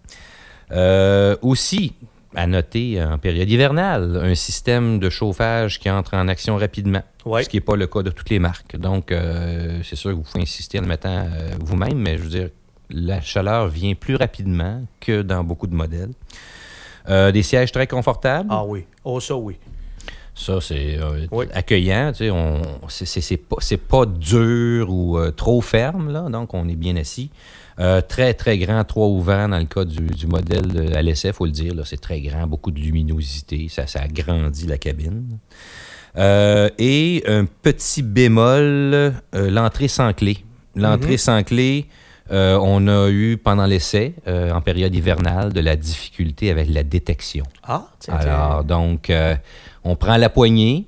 Aussi, 1.41 1.93
à 2.35 2.45
noter 2.47 3.01
en 3.03 3.17
période 3.17 3.49
hivernale, 3.49 4.19
un 4.23 4.35
système 4.35 4.99
de 4.99 5.09
chauffage 5.09 5.79
qui 5.79 5.89
entre 5.89 6.15
en 6.15 6.27
action 6.27 6.57
rapidement, 6.57 7.01
Ouais. 7.25 7.43
ce 7.43 7.49
qui 7.49 7.57
n'est 7.57 7.61
pas 7.61 7.75
le 7.75 7.87
cas 7.87 8.03
de 8.03 8.09
toutes 8.09 8.29
les 8.29 8.39
marques. 8.39 8.75
Donc, 8.77 9.11
euh, 9.11 9.79
c'est 9.83 9.95
sûr 9.95 10.11
que 10.11 10.15
vous 10.15 10.21
pouvez 10.23 10.41
insister 10.43 10.79
en 10.79 10.81
le 10.83 10.87
mettant 10.87 11.09
euh, 11.09 11.49
vous-même, 11.59 11.97
mais 11.97 12.17
je 12.17 12.23
veux 12.23 12.29
dire, 12.29 12.49
la 12.89 13.21
chaleur 13.21 13.67
vient 13.67 13.95
plus 13.95 14.15
rapidement 14.15 14.81
que 14.99 15.21
dans 15.21 15.43
beaucoup 15.43 15.67
de 15.67 15.75
modèles. 15.75 16.11
Euh, 17.09 17.31
des 17.31 17.43
sièges 17.43 17.71
très 17.71 17.87
confortables. 17.87 18.49
Ah 18.51 18.63
oui. 18.65 18.83
Oh, 19.05 19.19
ça, 19.19 19.35
oui. 19.35 19.55
Ça, 20.35 20.59
c'est 20.61 20.97
euh, 20.99 21.25
Oui. 21.31 21.45
accueillant. 21.53 22.11
Tu 22.11 22.25
sais, 22.25 22.29
on, 22.29 22.61
c'est, 22.89 23.05
c'est- 23.05 23.21
c'est 23.21 23.37
pas, 23.37 23.55
c'est 23.59 23.77
pas 23.81 24.05
dur 24.05 24.89
ou 24.91 25.17
euh, 25.17 25.31
trop 25.31 25.61
ferme, 25.61 26.11
là, 26.11 26.27
donc 26.29 26.53
on 26.53 26.67
est 26.69 26.75
bien 26.75 26.95
assis. 26.97 27.29
Euh, 27.79 28.01
très, 28.01 28.33
très 28.33 28.57
grand, 28.57 28.83
trois 28.83 29.07
ouverts 29.07 29.47
dans 29.49 29.59
le 29.59 29.65
cas 29.65 29.85
du, 29.85 30.07
du 30.07 30.25
modèle 30.25 30.67
de 30.67 30.81
LSF, 30.81 31.25
il 31.25 31.33
faut 31.33 31.45
le 31.45 31.51
dire. 31.51 31.75
Là, 31.75 31.83
c'est 31.85 32.01
très 32.01 32.21
grand, 32.21 32.47
beaucoup 32.47 32.71
de 32.71 32.79
luminosité, 32.79 33.67
ça, 33.69 33.85
ça 33.85 34.01
agrandit 34.01 34.65
la 34.65 34.77
cabine. 34.79 35.37
Euh, 36.17 36.69
et 36.79 37.23
un 37.27 37.45
petit 37.45 38.01
bémol, 38.01 38.63
euh, 38.63 39.11
l'entrée 39.33 39.87
sans 39.87 40.13
clé. 40.13 40.37
L'entrée 40.75 41.11
Mhm. 41.13 41.17
sans 41.17 41.43
clé, 41.43 41.85
euh, 42.31 42.57
on 42.61 42.87
a 42.87 43.09
eu 43.09 43.37
pendant 43.37 43.65
l'essai, 43.65 44.15
en 44.27 44.61
période 44.61 44.93
hivernale, 44.95 45.53
de 45.53 45.59
la 45.59 45.75
difficulté 45.75 46.49
avec 46.49 46.69
la 46.69 46.83
détection. 46.83 47.45
Ah, 47.63 47.87
tiens, 47.99 48.15
Alors, 48.15 48.63
donc, 48.63 49.11
on 49.83 49.95
prend 49.95 50.17
la 50.17 50.29
poignée. 50.29 50.87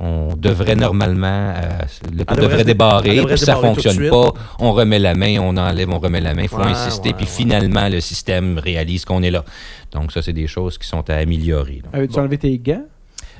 On 0.00 0.34
devrait 0.36 0.76
normalement, 0.76 1.52
euh, 1.56 1.80
le 2.16 2.24
tout 2.24 2.34
devrait 2.36 2.62
débarrer, 2.62 3.16
devrait 3.16 3.32
puis 3.34 3.38
se 3.40 3.46
ça 3.46 3.56
de 3.56 3.60
fonctionne 3.60 4.08
pas. 4.08 4.32
On 4.60 4.72
remet 4.72 5.00
la 5.00 5.14
main, 5.14 5.38
on 5.40 5.56
enlève, 5.56 5.90
on 5.90 5.98
remet 5.98 6.20
la 6.20 6.34
main. 6.34 6.42
Il 6.42 6.48
faut 6.48 6.58
Ouais, 6.58 6.66
insister, 6.66 7.08
ouais, 7.08 7.14
puis 7.16 7.26
ouais. 7.26 7.30
finalement, 7.32 7.88
le 7.88 8.00
système 8.00 8.58
réalise 8.58 9.04
qu'on 9.04 9.22
est 9.24 9.30
là. 9.32 9.44
Donc, 9.90 10.12
ça, 10.12 10.22
c'est 10.22 10.32
des 10.32 10.46
choses 10.46 10.78
qui 10.78 10.86
sont 10.86 11.08
à 11.10 11.14
améliorer. 11.14 11.82
enlevé 12.16 12.38
tes 12.38 12.56
gants? 12.58 12.84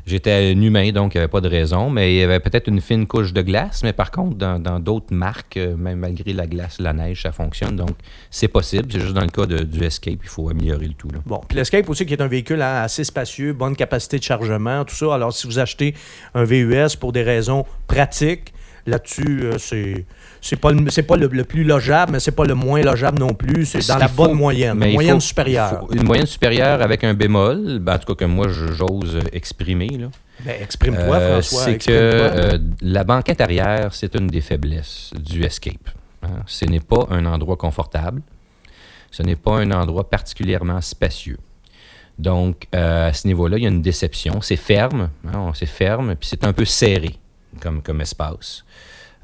J'étais 0.08 0.32
un 0.32 0.60
humain, 0.62 0.90
donc 0.90 1.14
il 1.14 1.18
n'y 1.18 1.20
avait 1.22 1.30
pas 1.30 1.42
de 1.42 1.48
raison, 1.48 1.90
mais 1.90 2.14
il 2.14 2.18
y 2.18 2.22
avait 2.22 2.40
peut-être 2.40 2.66
une 2.66 2.80
fine 2.80 3.06
couche 3.06 3.34
de 3.34 3.42
glace. 3.42 3.82
Mais 3.82 3.92
par 3.92 4.10
contre, 4.10 4.36
dans 4.36 4.80
d'autres 4.80 5.12
marques, 5.12 5.58
euh, 5.58 5.76
même 5.76 5.98
malgré 5.98 6.32
la 6.32 6.46
glace, 6.46 6.78
la 6.80 6.94
neige, 6.94 7.22
ça 7.22 7.32
fonctionne. 7.32 7.76
Donc, 7.76 7.90
c'est 8.30 8.48
possible. 8.48 8.88
C'est 8.90 9.00
juste 9.00 9.12
dans 9.12 9.20
le 9.20 9.28
cas 9.28 9.44
du 9.44 9.84
Escape, 9.84 10.20
il 10.22 10.28
faut 10.28 10.48
améliorer 10.48 10.86
le 10.86 10.94
tout. 10.94 11.10
là. 11.10 11.18
Bon, 11.26 11.40
puis 11.46 11.58
l'Escape 11.58 11.88
aussi, 11.90 12.06
qui 12.06 12.14
est 12.14 12.22
un 12.22 12.26
véhicule 12.26 12.62
assez 12.62 13.04
spacieux, 13.04 13.52
bonne 13.52 13.76
capacité 13.76 14.18
de 14.18 14.24
chargement, 14.24 14.84
tout 14.86 14.94
ça. 14.94 15.14
Alors, 15.14 15.32
si 15.32 15.46
vous 15.46 15.58
achetez 15.58 15.94
un 16.34 16.44
VUS 16.44 16.96
pour 16.98 17.12
des 17.12 17.22
raisons 17.22 17.66
pratiques, 17.86 18.54
là-dessus, 18.86 19.42
euh, 19.42 19.58
c'est 19.58 20.06
c'est 20.40 20.56
pas, 20.56 20.72
le, 20.72 20.88
c'est 20.90 21.02
pas 21.02 21.16
le, 21.16 21.26
le 21.28 21.44
plus 21.44 21.64
logeable, 21.64 22.12
mais 22.12 22.20
c'est 22.20 22.32
pas 22.32 22.44
le 22.44 22.54
moins 22.54 22.80
logeable 22.82 23.18
non 23.18 23.34
plus. 23.34 23.66
C'est 23.66 23.80
Ce 23.80 23.88
dans 23.88 23.98
la 23.98 24.08
faut- 24.08 24.24
bonne 24.26 24.34
moyenne, 24.36 24.76
mais 24.78 24.92
moyenne 24.92 25.14
faut- 25.14 25.20
supérieure. 25.20 25.80
faut- 25.80 25.92
une 25.92 26.04
moyenne 26.04 26.26
supérieure 26.26 26.80
avec 26.82 27.04
un 27.04 27.14
bémol, 27.14 27.78
ben, 27.80 27.94
en 27.94 27.98
tout 27.98 28.14
cas 28.14 28.24
que 28.24 28.30
moi 28.30 28.46
j'ose 28.48 29.18
exprimer. 29.32 29.88
là. 29.88 30.06
Ben, 30.44 30.54
exprime-toi, 30.62 31.16
Euh, 31.16 31.32
François. 31.42 31.64
c'est 31.64 31.78
que 31.78 31.84
euh, 31.90 32.58
la 32.80 33.02
banquette 33.04 33.40
arrière, 33.40 33.92
c'est 33.92 34.14
une 34.14 34.28
des 34.28 34.40
faiblesses 34.40 35.10
du 35.18 35.42
Escape. 35.44 35.90
hein. 36.22 36.28
Ce 36.46 36.64
n'est 36.64 36.78
pas 36.80 37.06
un 37.10 37.26
endroit 37.26 37.56
confortable. 37.56 38.22
Ce 39.10 39.22
n'est 39.22 39.36
pas 39.36 39.56
un 39.58 39.70
endroit 39.72 40.08
particulièrement 40.08 40.80
spacieux. 40.80 41.38
Donc, 42.18 42.66
euh, 42.74 43.08
à 43.08 43.12
ce 43.12 43.26
niveau-là, 43.26 43.56
il 43.58 43.62
y 43.62 43.66
a 43.66 43.68
une 43.68 43.82
déception. 43.82 44.40
C'est 44.40 44.56
ferme, 44.56 45.08
hein, 45.32 45.52
c'est 45.54 45.66
ferme, 45.66 46.14
puis 46.16 46.28
c'est 46.28 46.44
un 46.44 46.52
peu 46.52 46.64
serré 46.64 47.14
comme, 47.60 47.80
comme 47.82 48.00
espace. 48.00 48.64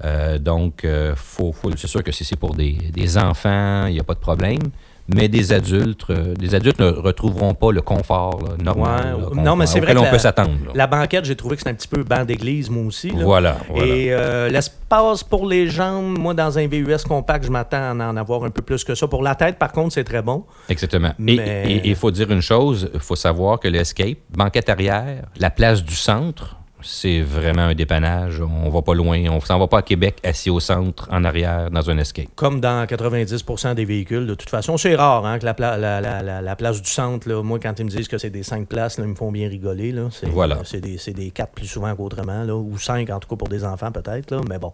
Euh, 0.05 0.39
donc, 0.39 0.85
euh, 0.85 1.15
faut, 1.17 1.53
faut- 1.53 1.71
c'est 1.77 1.87
sûr 1.87 2.03
que 2.03 2.11
si 2.13 2.25
c'est 2.25 2.37
pour 2.39 2.55
des, 2.55 2.73
des 2.73 3.19
enfants, 3.19 3.87
il 3.87 3.93
n'y 3.93 4.01
a 4.01 4.05
pas 4.05 4.15
de 4.15 4.19
problème. 4.21 4.59
Mais 5.07 5.29
des 5.29 5.53
adultes, 5.53 6.07
euh, 6.09 6.33
des 6.35 6.55
adultes 6.55 6.79
ne 6.81 6.87
retrouveront 6.89 7.53
pas 7.53 7.71
le 7.73 7.83
confort 7.83 8.41
là, 8.43 8.55
normal 8.65 9.17
Ouais, 9.17 9.37
là, 9.37 9.43
non, 9.43 9.55
mais 9.55 9.67
c'est 9.67 9.79
vrai 9.81 9.93
que 9.93 9.99
on 9.99 10.05
la- 10.05 10.11
peut 10.11 10.17
s'attendre. 10.19 10.73
La 10.75 10.87
banquette, 10.87 11.27
j'ai 11.27 11.37
trouvé 11.37 11.57
que 11.57 11.61
c'était 11.61 11.73
un 11.73 11.75
petit 11.75 11.89
peu 11.89 12.03
banc 12.05 12.25
d'église, 12.25 12.71
moi 12.71 12.85
aussi. 12.87 13.11
là. 13.11 13.23
Voilà, 13.23 13.59
voilà. 13.69 13.85
Et 13.95 14.07
euh, 14.15 14.49
l'espace 14.49 15.23
pour 15.23 15.47
les 15.47 15.69
jambes, 15.69 16.17
moi, 16.19 16.33
dans 16.33 16.59
un 16.59 16.67
VUS 16.67 17.05
compact, 17.07 17.45
je 17.45 17.51
m'attends 17.51 18.01
à 18.01 18.07
en 18.09 18.17
avoir 18.17 18.45
un 18.45 18.51
peu 18.51 18.63
plus 18.63 18.83
que 18.83 18.95
ça. 18.95 19.07
Pour 19.07 19.23
la 19.23 19.35
tête, 19.35 19.59
par 19.59 19.73
contre, 19.73 19.93
c'est 19.93 20.05
très 20.05 20.23
bon. 20.23 20.47
Exactement. 20.71 21.11
Et 21.11 21.37
Mais- 21.37 21.83
il 21.85 21.97
faut 21.97 22.11
dire 22.11 22.31
une 22.31 22.41
chose, 22.41 22.89
il 22.95 23.01
faut 23.01 23.15
savoir 23.17 23.61
que 23.61 23.69
l'Escape, 23.69 24.17
banquette 24.35 24.71
arrière, 24.71 25.27
la 25.39 25.51
place 25.51 25.85
du 25.85 25.95
centre, 25.95 26.57
c'est 26.85 27.21
vraiment 27.23 27.63
un 27.63 27.75
dépannage. 27.75 28.41
On 28.41 28.69
va 28.71 28.83
pas 28.83 28.95
loin. 28.95 29.23
On 29.31 29.41
s'en 29.41 29.59
va 29.59 29.67
pas 29.67 29.79
à 29.79 29.83
Québec 29.83 30.17
assis 30.23 30.51
au 30.51 30.61
centre, 30.61 31.09
en 31.11 31.25
arrière, 31.25 31.71
dans 31.71 31.89
un 31.91 31.99
Escape. 31.99 32.27
Comme 32.37 32.61
dans 32.61 32.85
90% 32.87 33.75
des 33.75 33.85
véhicules, 33.85 34.27
de 34.27 34.35
toute 34.35 34.51
façon. 34.51 34.77
C'est 34.77 34.95
rare 34.95 35.25
hein, 35.27 35.39
que 35.39 35.45
la, 35.45 35.55
pla- 35.55 35.77
la- 35.77 36.01
la- 36.01 36.23
la- 36.23 36.43
la 36.43 36.57
place 36.57 36.81
du 36.83 36.89
centre, 36.91 37.29
là, 37.29 37.43
moi, 37.43 37.59
quand 37.59 37.79
ils 37.79 37.85
me 37.85 37.91
disent 37.91 38.09
que 38.09 38.19
c'est 38.19 38.31
des 38.31 38.43
5 38.43 38.69
places, 38.69 38.99
là, 38.99 39.05
ils 39.05 39.11
me 39.11 39.15
font 39.15 39.33
bien 39.33 39.49
rigoler. 39.49 39.93
Là. 39.93 40.09
C'est, 40.11 40.29
Voilà. 40.29 40.59
C'est 40.65 40.81
des, 40.81 40.99
des 41.13 41.31
4 41.31 41.53
plus 41.53 41.67
souvent 41.67 41.95
qu'autrement, 41.97 42.45
ou 42.45 42.79
5 42.79 43.09
en 43.11 43.19
tout 43.21 43.29
cas 43.29 43.37
pour 43.37 43.49
des 43.49 43.65
enfants 43.65 43.91
peut-être. 43.93 44.31
Là, 44.31 44.41
mais 44.49 44.59
bon. 44.59 44.73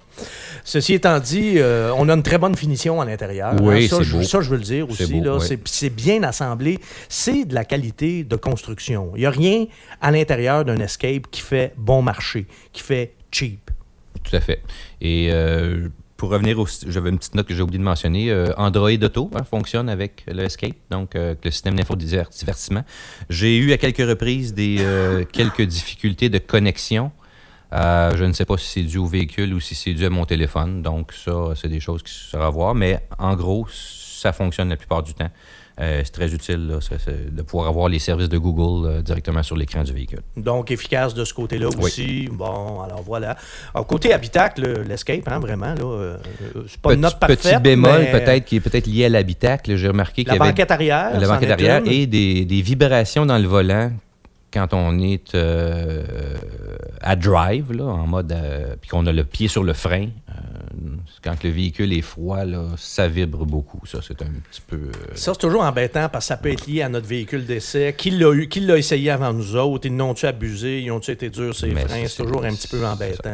Ceci 0.64 0.94
étant 0.94 1.18
dit, 1.18 1.54
euh, 1.56 1.92
on 1.96 2.08
a 2.08 2.14
une 2.14 2.22
très 2.22 2.38
bonne 2.38 2.56
finition 2.56 3.00
à 3.00 3.04
l'intérieur. 3.04 3.54
Oui, 3.60 3.84
hein. 3.84 3.88
ça, 3.88 3.96
c'est 3.98 4.04
je, 4.04 4.16
beau. 4.16 4.22
ça, 4.22 4.40
je 4.40 4.50
veux 4.50 4.56
le 4.56 4.62
dire 4.62 4.88
aussi. 4.90 5.20
là. 5.20 5.36
oui. 5.36 5.40
c'est, 5.46 5.60
c'est 5.68 5.90
bien 5.90 6.22
assemblé. 6.22 6.78
C'est 7.08 7.44
de 7.44 7.54
la 7.54 7.64
qualité 7.64 8.24
de 8.24 8.36
construction. 8.36 9.12
Il 9.14 9.20
n'y 9.20 9.26
a 9.26 9.30
rien 9.30 9.66
à 10.00 10.10
l'intérieur 10.10 10.64
d'un 10.64 10.78
Escape 10.80 11.26
qui 11.30 11.40
fait 11.40 11.72
bon 11.76 11.99
marché, 12.02 12.46
qui 12.72 12.82
fait 12.82 13.14
cheap. 13.30 13.70
Tout 14.22 14.36
à 14.36 14.40
fait. 14.40 14.62
Et 15.00 15.28
euh, 15.30 15.88
pour 16.20 16.28
revenir. 16.28 16.58
J'avais 16.86 17.08
une 17.08 17.16
petite 17.16 17.34
note 17.34 17.46
que 17.46 17.54
j'ai 17.54 17.62
oublié 17.62 17.78
de 17.78 17.82
mentionner. 17.84 18.30
euh, 18.30 18.52
Android 18.58 18.90
Auto 18.90 19.30
hein, 19.34 19.42
fonctionne 19.42 19.88
avec 19.88 20.22
le 20.28 20.42
Escape, 20.42 20.76
donc 20.90 21.16
euh, 21.16 21.34
le 21.42 21.50
système 21.50 21.76
d'infodivertissement. 21.76 22.84
J'ai 23.30 23.56
eu 23.56 23.72
à 23.72 23.78
quelques 23.78 24.06
reprises 24.06 24.52
des 24.52 24.76
euh, 24.80 25.24
quelques 25.32 25.62
difficultés 25.62 26.28
de 26.28 26.36
connexion. 26.36 27.10
Je 27.72 28.22
ne 28.22 28.34
sais 28.34 28.44
pas 28.44 28.58
si 28.58 28.66
c'est 28.66 28.82
dû 28.82 28.98
au 28.98 29.06
véhicule 29.06 29.54
ou 29.54 29.60
si 29.60 29.74
c'est 29.74 29.94
dû 29.94 30.04
à 30.04 30.10
mon 30.10 30.26
téléphone. 30.26 30.82
Donc 30.82 31.14
ça, 31.14 31.32
c'est 31.56 31.68
des 31.68 31.80
choses 31.80 32.02
qui 32.02 32.12
sera 32.12 32.48
à 32.48 32.50
voir. 32.50 32.74
Mais 32.74 33.00
en 33.18 33.34
gros, 33.34 33.66
ça 33.70 34.34
fonctionne 34.34 34.68
la 34.68 34.76
plupart 34.76 35.02
du 35.02 35.14
temps. 35.14 35.30
Euh, 35.80 36.02
c'est 36.04 36.10
très 36.12 36.32
utile 36.34 36.66
là, 36.68 36.78
de 37.30 37.42
pouvoir 37.42 37.68
avoir 37.68 37.88
les 37.88 37.98
services 37.98 38.28
de 38.28 38.36
Google 38.38 38.86
euh, 38.88 39.02
directement 39.02 39.42
sur 39.42 39.56
l'écran 39.56 39.82
du 39.82 39.92
véhicule. 39.92 40.20
Donc, 40.36 40.70
efficace 40.70 41.14
de 41.14 41.24
ce 41.24 41.32
côté-là 41.32 41.68
Oui. 41.68 41.84
aussi. 41.84 42.28
Bon, 42.30 42.80
alors 42.82 43.02
voilà. 43.02 43.36
Alors, 43.74 43.86
côté 43.86 44.12
habitacle, 44.12 44.60
le- 44.62 44.82
l'escape, 44.82 45.26
hein, 45.26 45.38
vraiment, 45.38 45.72
là, 45.74 45.82
euh, 45.84 46.16
c'est 46.68 46.78
pas 46.80 46.90
Petit, 46.90 46.96
une 46.96 47.00
note 47.02 47.18
petit 47.18 47.36
parfaite. 47.36 47.62
bémol 47.62 48.00
mais 48.00 48.12
peut-être 48.12 48.44
qui 48.44 48.56
est 48.56 48.60
peut-être 48.60 48.86
lié 48.86 49.06
à 49.06 49.08
l'habitacle. 49.08 49.74
J'ai 49.76 49.88
remarqué 49.88 50.22
qu'il 50.24 50.28
La 50.28 50.34
y 50.34 50.40
avait 50.40 50.50
banquette 50.50 50.70
arrière. 50.70 51.18
la 51.18 51.26
banquette 51.28 51.50
arrière 51.50 51.82
et 51.86 52.06
des, 52.06 52.44
des 52.44 52.60
vibrations 52.62 53.24
dans 53.24 53.38
le 53.38 53.46
volant 53.48 53.90
quand 54.52 54.74
on 54.74 54.98
est 54.98 55.34
euh, 55.36 56.02
à 57.00 57.16
drive, 57.16 57.72
là, 57.72 57.84
en 57.84 58.06
mode, 58.06 58.32
euh, 58.32 58.74
puis 58.80 58.90
qu'on 58.90 59.06
a 59.06 59.12
le 59.12 59.24
pied 59.24 59.48
sur 59.48 59.62
le 59.62 59.72
frein, 59.72 60.08
euh, 60.28 60.32
quand 61.22 61.42
le 61.44 61.50
véhicule 61.50 61.92
est 61.92 62.00
froid, 62.02 62.44
là, 62.44 62.64
ça 62.78 63.06
vibre 63.08 63.44
beaucoup. 63.44 63.84
Ça, 63.86 63.98
c'est 64.06 64.22
un 64.22 64.30
petit 64.50 64.60
peu. 64.66 64.76
euh, 64.76 64.90
Ça, 65.14 65.32
c'est 65.34 65.38
toujours 65.40 65.62
embêtant 65.62 66.08
parce 66.08 66.24
que 66.24 66.28
ça 66.28 66.36
peut 66.36 66.50
être 66.50 66.66
lié 66.66 66.82
à 66.82 66.88
notre 66.88 67.06
véhicule 67.06 67.44
d'essai. 67.44 67.94
Qui 67.96 68.10
l'a 68.10 68.32
eu, 68.32 68.48
qui 68.48 68.60
l'a 68.60 68.76
essayé 68.78 69.10
avant 69.10 69.32
nous 69.32 69.54
autres? 69.56 69.86
Ils 69.86 69.94
n'ont-tu 69.94 70.26
abusé? 70.26 70.80
Ils 70.80 70.90
ont-tu 70.90 71.10
été 71.10 71.28
durs 71.30 71.54
ces 71.54 71.68
Mais 71.68 71.82
freins? 71.82 72.06
c'est- 72.06 72.22
toujours 72.22 72.44
un 72.44 72.54
petit 72.54 72.68
peu 72.68 72.84
embêtant. 72.86 73.28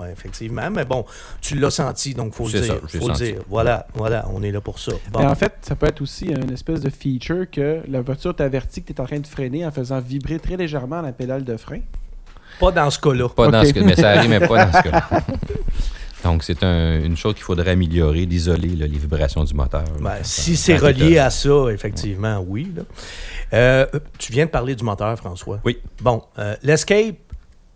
Ouais, 0.00 0.10
effectivement. 0.12 0.70
Mais 0.70 0.84
bon, 0.84 1.04
tu 1.40 1.54
l'as 1.58 1.70
senti, 1.70 2.14
donc 2.14 2.32
faut 2.34 2.44
le 2.44 2.50
C'est 2.50 2.60
dire. 2.60 2.74
ça, 2.88 2.98
faut 2.98 3.08
le 3.08 3.14
senti. 3.14 3.24
dire. 3.32 3.42
Voilà, 3.48 3.86
voilà, 3.94 4.26
on 4.32 4.42
est 4.42 4.50
là 4.52 4.60
pour 4.60 4.78
ça. 4.78 4.92
Bon. 5.12 5.20
Mais 5.20 5.26
en 5.26 5.34
fait, 5.34 5.52
ça 5.62 5.74
peut 5.76 5.86
être 5.86 6.00
aussi 6.00 6.26
une 6.26 6.50
espèce 6.52 6.80
de 6.80 6.90
feature 6.90 7.50
que 7.50 7.80
la 7.88 8.00
voiture 8.00 8.34
t'avertit 8.34 8.82
que 8.82 8.88
tu 8.88 8.92
es 8.94 9.00
en 9.00 9.06
train 9.06 9.18
de 9.20 9.26
freiner 9.26 9.66
en 9.66 9.70
faisant 9.70 10.00
vibrer 10.00 10.38
très 10.38 10.56
légèrement 10.56 11.02
la 11.02 11.12
pédale 11.12 11.44
de 11.44 11.56
frein. 11.56 11.80
Pas 12.58 12.72
dans 12.72 12.90
ce 12.90 12.98
cas-là. 12.98 13.28
Pas 13.28 13.48
dans 13.50 13.64
ce 13.64 13.72
cas, 13.72 13.82
mais 13.84 13.94
ça 13.94 14.10
arrive, 14.10 14.30
mais 14.30 14.40
pas 14.40 14.64
dans 14.66 14.72
ce 14.82 14.88
cas. 14.88 15.08
Donc, 16.24 16.42
c'est 16.42 16.62
un- 16.64 17.00
une 17.02 17.16
chose 17.16 17.34
qu'il 17.34 17.44
faudrait 17.44 17.70
améliorer, 17.70 18.26
d'isoler 18.26 18.68
les 18.68 18.88
vibrations 18.88 19.44
du 19.44 19.54
moteur. 19.54 19.84
Ben, 20.00 20.16
si 20.22 20.56
c'est 20.56 20.76
relié 20.76 21.18
à 21.18 21.30
ça, 21.30 21.66
effectivement, 21.72 22.44
oui. 22.46 22.72
là. 22.76 22.82
Euh, 23.52 23.86
tu 24.18 24.32
viens 24.32 24.46
de 24.46 24.50
parler 24.50 24.74
du 24.74 24.84
moteur, 24.84 25.16
François. 25.16 25.60
Oui. 25.64 25.78
Bon, 26.02 26.22
euh, 26.38 26.54
l'Escape, 26.62 27.16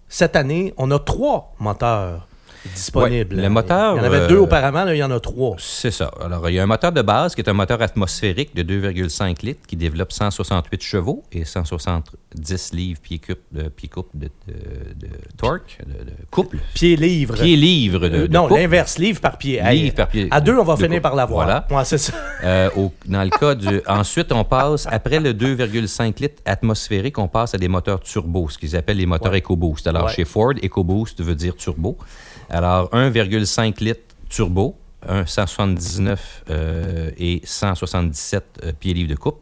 cette 0.09 0.35
année, 0.37 0.75
on 0.77 0.91
a 0.91 0.99
trois 0.99 1.55
moteurs 1.61 2.27
disponibles. 2.75 3.37
Ouais, 3.37 3.43
le 3.43 3.49
moteur, 3.49 3.95
Il 3.95 3.99
y 3.99 4.01
en 4.01 4.05
avait 4.05 4.17
euh, 4.21 4.29
deux 4.29 4.39
auparavant, 4.39 4.85
là, 4.85 4.95
il 4.95 4.99
y 4.99 5.03
en 5.03 5.11
a 5.11 5.21
trois. 5.21 5.57
C'est 5.59 5.91
ça. 5.91 6.11
Alors, 6.25 6.49
il 6.49 6.55
y 6.55 6.59
a 6.59 6.63
un 6.63 6.67
moteur 6.67 6.93
de 6.93 7.03
base 7.03 7.35
qui 7.35 7.41
est 7.41 7.49
un 7.49 7.53
moteur 7.53 7.81
atmosphérique 7.83 8.55
de 8.55 8.63
2,5 8.63 9.45
litres 9.45 9.67
qui 9.67 9.77
développe 9.77 10.13
168 10.13 10.83
chevaux 10.83 11.23
et 11.33 11.45
170 11.45 12.73
livres 12.73 13.01
pieds-cubes 13.01 13.37
de, 13.53 13.63
pieds 13.69 13.89
couple 13.89 14.17
de, 14.19 14.29
de- 14.47 15.07
de 15.07 15.09
torque, 15.37 15.79
de, 15.87 16.05
de 16.05 16.13
couple. 16.31 16.59
Pieds-livres 16.75 18.09
de, 18.09 18.17
Euh, 18.23 18.29
non, 18.29 18.49
l'inverse, 18.49 18.99
livre 18.99 19.21
par 19.21 19.39
pied. 19.39 19.61
Livre 19.71 19.95
par 19.95 20.09
pied. 20.09 20.29
À 20.31 20.41
deux, 20.41 20.57
on 20.59 20.65
va 20.65 20.77
finir 20.77 20.91
couple. 20.91 21.01
par 21.03 21.15
l'avoir. 21.15 21.45
Voilà. 21.45 21.67
Ouais, 21.71 21.85
c'est 21.85 21.99
ça. 21.99 22.13
Euh, 22.45 22.69
au- 22.77 22.93
dans 23.07 23.23
le 23.23 23.31
cas 23.31 23.55
du. 23.55 23.81
Ensuite, 23.87 24.33
on 24.33 24.43
passe, 24.43 24.89
après 24.91 25.21
le 25.21 25.33
2,5 25.33 26.21
litres 26.21 26.43
atmosphérique, 26.45 27.17
on 27.19 27.29
passe 27.29 27.55
à 27.55 27.59
des 27.59 27.69
moteurs 27.69 28.01
turbo, 28.01 28.49
ce 28.49 28.59
qu'ils 28.59 28.75
appellent 28.75 28.97
les 28.97 29.07
moteurs. 29.07 29.33
EcoBoost. 29.35 29.87
Alors, 29.87 30.07
Ouais. 30.07 30.13
chez 30.13 30.25
Ford, 30.25 30.53
EcoBoost 30.61 31.23
veut 31.23 31.37
dire 31.37 31.55
turbo. 31.55 31.97
Alors, 32.53 32.91
1,5 32.93 33.83
litres 33.83 34.01
turbo, 34.29 34.77
un 35.09 35.27
179 35.27 36.45
euh, 36.51 37.11
et 37.19 37.41
177 37.45 38.45
euh, 38.65 38.73
pieds-livres 38.79 39.11
de 39.11 39.15
coupe. 39.17 39.41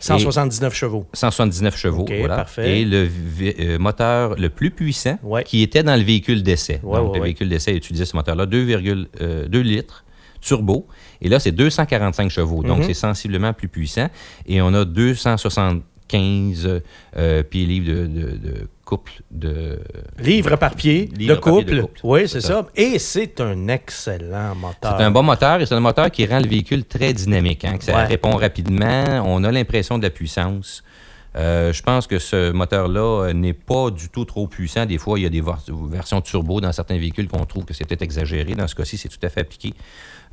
179 0.00 0.74
chevaux. 0.74 1.06
179 1.14 1.76
chevaux, 1.76 2.02
OK, 2.02 2.12
voilà. 2.18 2.36
parfait. 2.36 2.80
Et 2.80 2.84
le 2.84 3.08
euh, 3.60 3.78
moteur 3.78 4.34
le 4.36 4.50
plus 4.50 4.70
puissant 4.70 5.18
Ouais. 5.22 5.42
qui 5.44 5.62
était 5.62 5.82
dans 5.82 5.96
le 5.96 6.02
véhicule 6.04 6.42
d'essai. 6.42 6.80
Ouais, 6.82 6.98
Donc, 6.98 7.12
ouais, 7.12 7.18
le 7.18 7.24
véhicule 7.24 7.48
d'essai 7.48 7.74
utilisait 7.74 8.04
ce 8.04 8.14
moteur-là, 8.16 8.46
2,2 8.46 9.60
litres 9.62 10.04
turbo. 10.40 10.86
Et 11.22 11.28
là, 11.28 11.40
c'est 11.40 11.52
245 11.52 12.30
chevaux. 12.30 12.62
Donc, 12.62 12.78
Mhm. 12.80 12.84
c'est 12.86 12.94
sensiblement 12.94 13.52
plus 13.52 13.68
puissant. 13.68 14.08
Et 14.46 14.60
on 14.60 14.72
a 14.74 14.84
275 14.84 16.80
euh, 17.16 17.42
pieds-livres 17.42 17.86
de, 17.88 18.06
de, 18.06 18.36
de 18.36 18.68
couple 18.86 19.12
de... 19.30 19.78
Livre 20.18 20.56
par 20.56 20.74
pied, 20.74 21.10
Livre 21.14 21.34
de 21.34 21.40
couple. 21.40 21.64
de 21.74 21.80
couple. 21.82 22.00
Oui, 22.04 22.26
c'est 22.28 22.40
ça. 22.40 22.66
Et 22.74 22.98
c'est 22.98 23.38
un 23.40 23.68
excellent 23.68 24.54
moteur. 24.54 24.94
C'est 24.96 25.04
un 25.04 25.10
bon 25.10 25.22
moteur 25.24 25.60
et 25.60 25.66
c'est 25.66 25.74
un 25.74 25.80
moteur 25.80 26.10
qui 26.10 26.24
rend 26.24 26.38
le 26.40 26.46
véhicule 26.48 26.84
très 26.84 27.12
dynamique, 27.12 27.64
hein, 27.64 27.76
que 27.76 27.84
ça 27.84 27.94
Ouais. 27.96 28.04
répond 28.04 28.36
rapidement. 28.36 29.04
On 29.26 29.42
a 29.44 29.50
l'impression 29.52 29.98
de 29.98 30.04
la 30.04 30.10
puissance. 30.10 30.82
Euh, 31.36 31.70
je 31.72 31.82
pense 31.82 32.06
que 32.06 32.18
ce 32.18 32.50
moteur-là 32.52 33.24
euh, 33.28 33.32
n'est 33.34 33.52
pas 33.52 33.90
du 33.90 34.08
tout 34.08 34.24
trop 34.24 34.46
puissant. 34.46 34.86
Des 34.86 34.96
fois, 34.96 35.18
il 35.18 35.22
y 35.24 35.26
a 35.26 35.28
des 35.28 35.42
versions 35.90 36.22
turbo 36.22 36.62
dans 36.62 36.72
certains 36.72 36.96
véhicules 36.96 37.28
qu'on 37.28 37.44
trouve 37.44 37.64
que 37.66 37.74
c'est 37.74 37.84
peut-être 37.84 38.00
exagéré. 38.02 38.54
Dans 38.54 38.66
ce 38.68 38.74
cas-ci, 38.74 38.96
c'est 38.96 39.10
tout 39.10 39.18
à 39.22 39.28
fait 39.28 39.40
appliqué. 39.40 39.74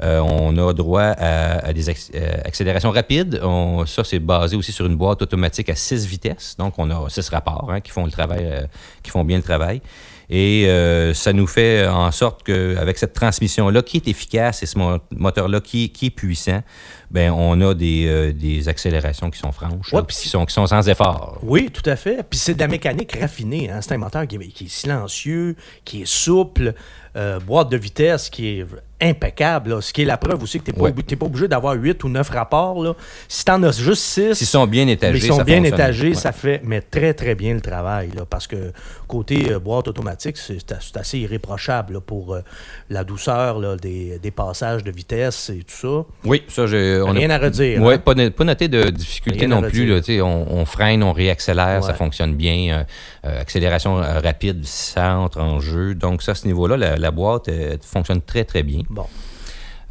Euh, 0.02 0.20
on 0.20 0.58
a 0.58 0.74
droit 0.74 1.02
à, 1.04 1.66
à 1.68 1.74
des 1.74 1.88
acc- 1.90 2.12
euh, 2.16 2.38
accélérations 2.46 2.90
rapides. 2.92 3.40
On- 3.44 3.86
ça, 3.86 4.04
c'est 4.04 4.20
basé 4.20 4.56
aussi 4.56 4.72
sur 4.72 4.86
une 4.88 4.96
boîte 4.96 5.22
automatique 5.22 5.70
à 5.70 5.76
6 5.76 6.06
vitesses. 6.08 6.56
Donc, 6.58 6.74
on 6.80 6.90
a 6.90 7.10
6 7.10 7.30
rapports 7.30 7.70
hein, 7.72 7.80
qui 7.80 7.92
font 7.92 8.06
le 8.06 8.12
travail, 8.12 8.42
euh, 8.44 8.62
qui 9.04 9.12
font 9.12 9.24
bien 9.24 9.38
le 9.38 9.44
travail. 9.44 9.82
Et 10.30 10.66
euh, 10.68 11.14
ça 11.14 11.32
nous 11.34 11.46
fait 11.46 11.86
en 11.86 12.10
sorte 12.12 12.44
qu'avec 12.44 12.98
cette 12.98 13.14
transmission-là 13.14 13.82
qui 13.84 13.98
est 13.98 14.08
efficace 14.08 14.64
et 14.64 14.66
ce 14.66 14.78
mo- 14.80 14.98
moteur-là 15.12 15.60
qui, 15.60 15.90
qui 15.92 16.08
est 16.08 16.10
puissant, 16.12 16.64
ben 17.12 17.32
on 17.32 17.60
a 17.62 17.74
des, 17.76 18.06
euh, 18.08 18.32
des 18.34 18.68
accélérations 18.70 19.30
qui 19.30 19.38
sont 19.38 19.52
franches, 19.52 19.92
Ouais, 19.94 20.00
là, 20.00 20.06
puis 20.08 20.16
qui, 20.16 20.30
sont, 20.30 20.46
qui 20.46 20.54
sont 20.54 20.66
sans 20.66 20.88
effort. 20.90 21.38
Oui, 21.44 21.70
tout 21.72 21.88
à 21.88 21.96
fait. 21.98 22.24
Puis 22.28 22.40
c'est 22.40 22.56
de 22.56 22.60
la 22.62 22.68
mécanique 22.70 23.16
raffinée. 23.20 23.70
Hein? 23.70 23.82
C'est 23.82 23.94
un 23.94 23.98
moteur 23.98 24.26
qui 24.26 24.38
est, 24.38 24.48
qui 24.48 24.64
est 24.66 24.72
silencieux, 24.72 25.56
qui 25.86 26.02
est 26.04 26.08
souple, 26.08 26.74
euh, 27.16 27.40
boîte 27.40 27.70
de 27.70 27.78
vitesse 27.78 28.30
qui 28.30 28.60
est 28.60 28.66
impeccable. 29.04 29.72
là. 29.72 29.82
Ce 29.82 29.92
qui 29.94 30.02
est 30.02 30.06
la 30.06 30.18
preuve 30.18 30.42
aussi 30.44 30.60
que 30.60 30.66
tu 30.66 30.72
n'es 30.72 30.78
pas, 30.78 30.84
Ouais. 30.86 30.94
obligé 31.28 31.48
d'avoir 31.48 31.74
8 31.76 32.04
ou 32.04 32.10
9 32.10 32.30
rapports. 32.30 32.82
Là. 32.84 32.94
Si 33.28 33.46
tu 33.46 33.52
en 33.52 33.62
as 33.64 33.78
juste 33.80 34.04
6, 34.04 34.34
S'ils 34.36 34.48
sont 34.48 34.66
bien 34.68 34.88
étagés, 34.88 35.18
ils 35.20 35.28
sont 35.28 35.38
ça 35.38 35.44
bien 35.44 35.58
fonctionne. 35.58 35.74
étagés, 35.80 36.08
Ouais. 36.10 36.14
ça 36.16 36.32
fait 36.32 36.62
mais 36.64 36.82
très 36.82 37.14
très 37.14 37.36
bien 37.36 37.54
le 37.54 37.62
travail. 37.62 38.10
Là, 38.16 38.24
parce 38.30 38.48
que 38.48 38.72
côté 39.08 39.52
euh, 39.52 39.60
boîte 39.60 39.88
automatique, 39.88 40.38
c'est 40.38 40.98
assez 40.98 41.20
irréprochable 41.20 42.02
pour 42.02 42.34
euh, 42.34 42.42
la 42.90 43.04
douceur 43.04 43.60
là, 43.60 43.76
des, 43.76 44.20
des 44.20 44.32
passages 44.32 44.84
de 44.84 44.92
vitesse 44.92 45.50
et 45.50 45.60
tout 45.64 45.76
ça. 46.04 46.06
Oui, 46.26 46.44
ça, 46.48 46.66
j'ai- 46.68 47.02
on 47.02 47.12
Rien 47.12 47.30
a 47.30 47.36
à 47.36 47.40
redire. 47.40 47.82
Ouais, 47.82 47.96
hein? 47.96 47.98
pas, 48.00 48.14
pas 48.32 48.44
noté 48.44 48.68
de 48.68 48.90
difficulté 48.90 49.46
Rien 49.46 49.48
non 49.62 49.62
plus. 49.70 49.86
Là, 49.88 50.02
on, 50.24 50.46
on 50.50 50.66
freine, 50.66 51.04
on 51.04 51.14
réaccélère, 51.14 51.84
ça 51.84 51.94
fonctionne 51.94 52.36
bien. 52.36 52.86
euh, 53.26 53.40
accélération 53.42 53.96
rapide, 53.96 54.66
ça 54.66 55.18
entre 55.18 55.40
en 55.42 55.60
jeu. 55.60 55.96
Donc, 55.96 56.22
ça, 56.22 56.32
à 56.32 56.36
ce 56.36 56.46
niveau-là, 56.48 56.78
la, 56.78 56.96
la 56.98 57.12
boîte 57.12 57.50
fonctionne 57.84 58.22
très, 58.22 58.44
très 58.44 58.64
bien. 58.64 58.82
Bon. 58.94 59.08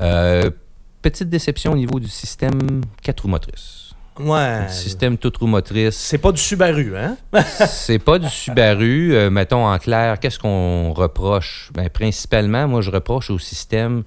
Euh, 0.01 0.51
petite 1.03 1.29
déception 1.29 1.73
au 1.73 1.77
niveau 1.77 1.99
du 1.99 2.09
système 2.09 2.83
4 3.03 3.21
roues 3.21 3.29
motrices. 3.29 3.91
Ouais. 4.21 4.65
Le 4.65 4.69
système 4.69 5.19
toute 5.19 5.39
roue 5.39 5.47
motrice, 5.47 5.97
C'est 5.97 6.19
pas 6.19 6.33
du 6.33 6.41
Subaru, 6.41 6.95
hein? 6.97 7.17
c'est 7.67 7.99
pas 7.99 8.19
du 8.19 8.29
Subaru. 8.29 9.15
Euh, 9.15 9.31
mettons 9.31 9.67
en 9.67 9.79
clair, 9.79 10.21
qu'est-ce 10.21 10.39
qu'on 10.39 10.93
reproche? 10.93 11.71
Ben, 11.75 11.89
principalement, 11.89 12.69
moi, 12.69 12.83
je 12.83 12.91
reproche 12.91 13.31
au 13.31 13.39
système 13.39 14.05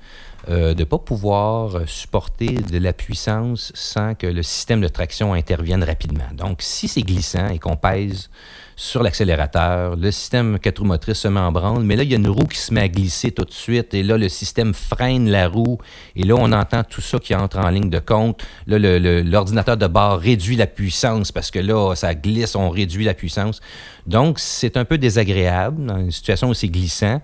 euh, 0.48 0.76
de 0.76 0.82
ne 0.82 0.86
pas 0.86 1.00
pouvoir 1.00 1.82
supporter 1.88 2.54
de 2.54 2.78
la 2.78 2.94
puissance 2.94 3.72
sans 3.74 4.14
que 4.14 4.28
le 4.28 4.44
système 4.44 4.80
de 4.80 4.88
traction 4.88 5.34
intervienne 5.34 5.84
rapidement. 5.84 6.30
Donc, 6.34 6.62
si 6.62 6.88
c'est 6.88 7.02
glissant 7.02 7.48
et 7.50 7.58
qu'on 7.58 7.76
pèse 7.76 8.30
sur 8.76 9.04
l'accélérateur, 9.04 9.96
le 9.96 10.12
système 10.12 10.60
4 10.60 10.80
roues 10.80 10.86
motrices 10.86 11.20
se 11.20 11.28
met 11.30 11.40
en 11.40 11.52
branle, 11.52 11.84
mais 11.84 11.96
là, 11.96 12.04
il 12.04 12.10
y 12.10 12.14
a 12.14 12.18
une 12.18 12.28
roue 12.28 12.46
qui 12.46 12.58
se 12.58 12.74
met 12.74 12.82
à 12.82 12.88
glisser 12.90 13.32
tout 13.32 13.46
de 13.46 13.52
suite, 13.52 13.94
et 13.94 14.04
là, 14.04 14.18
le 14.18 14.28
système 14.28 14.74
freine 14.74 15.30
la 15.30 15.48
roue, 15.48 15.78
et 16.16 16.24
là, 16.24 16.36
on 16.38 16.52
entend 16.52 16.84
tout 16.84 17.02
ça 17.02 17.18
qui 17.20 17.34
entre 17.34 17.58
en 17.58 17.70
ligne 17.70 17.90
de 17.90 18.00
compte. 18.00 18.44
Là, 18.68 18.78
l'ordinateur 19.24 19.78
de 19.78 19.88
bord 19.88 20.20
réduit 20.20 20.58
la 20.58 20.68
puissance 20.68 21.32
parce 21.32 21.52
que 21.52 21.60
là, 21.60 21.96
ça 21.96 22.14
glisse, 22.16 22.56
on 22.56 22.70
réduit 22.70 23.06
la 23.06 23.14
puissance. 23.14 23.62
Donc, 24.08 24.40
c'est 24.40 24.78
un 24.78 24.86
peu 24.86 24.98
désagréable 24.98 25.86
dans 25.86 25.98
une 25.98 26.12
situation 26.12 26.50
où 26.50 26.54
c'est 26.54 26.68
glissant. 26.68 27.22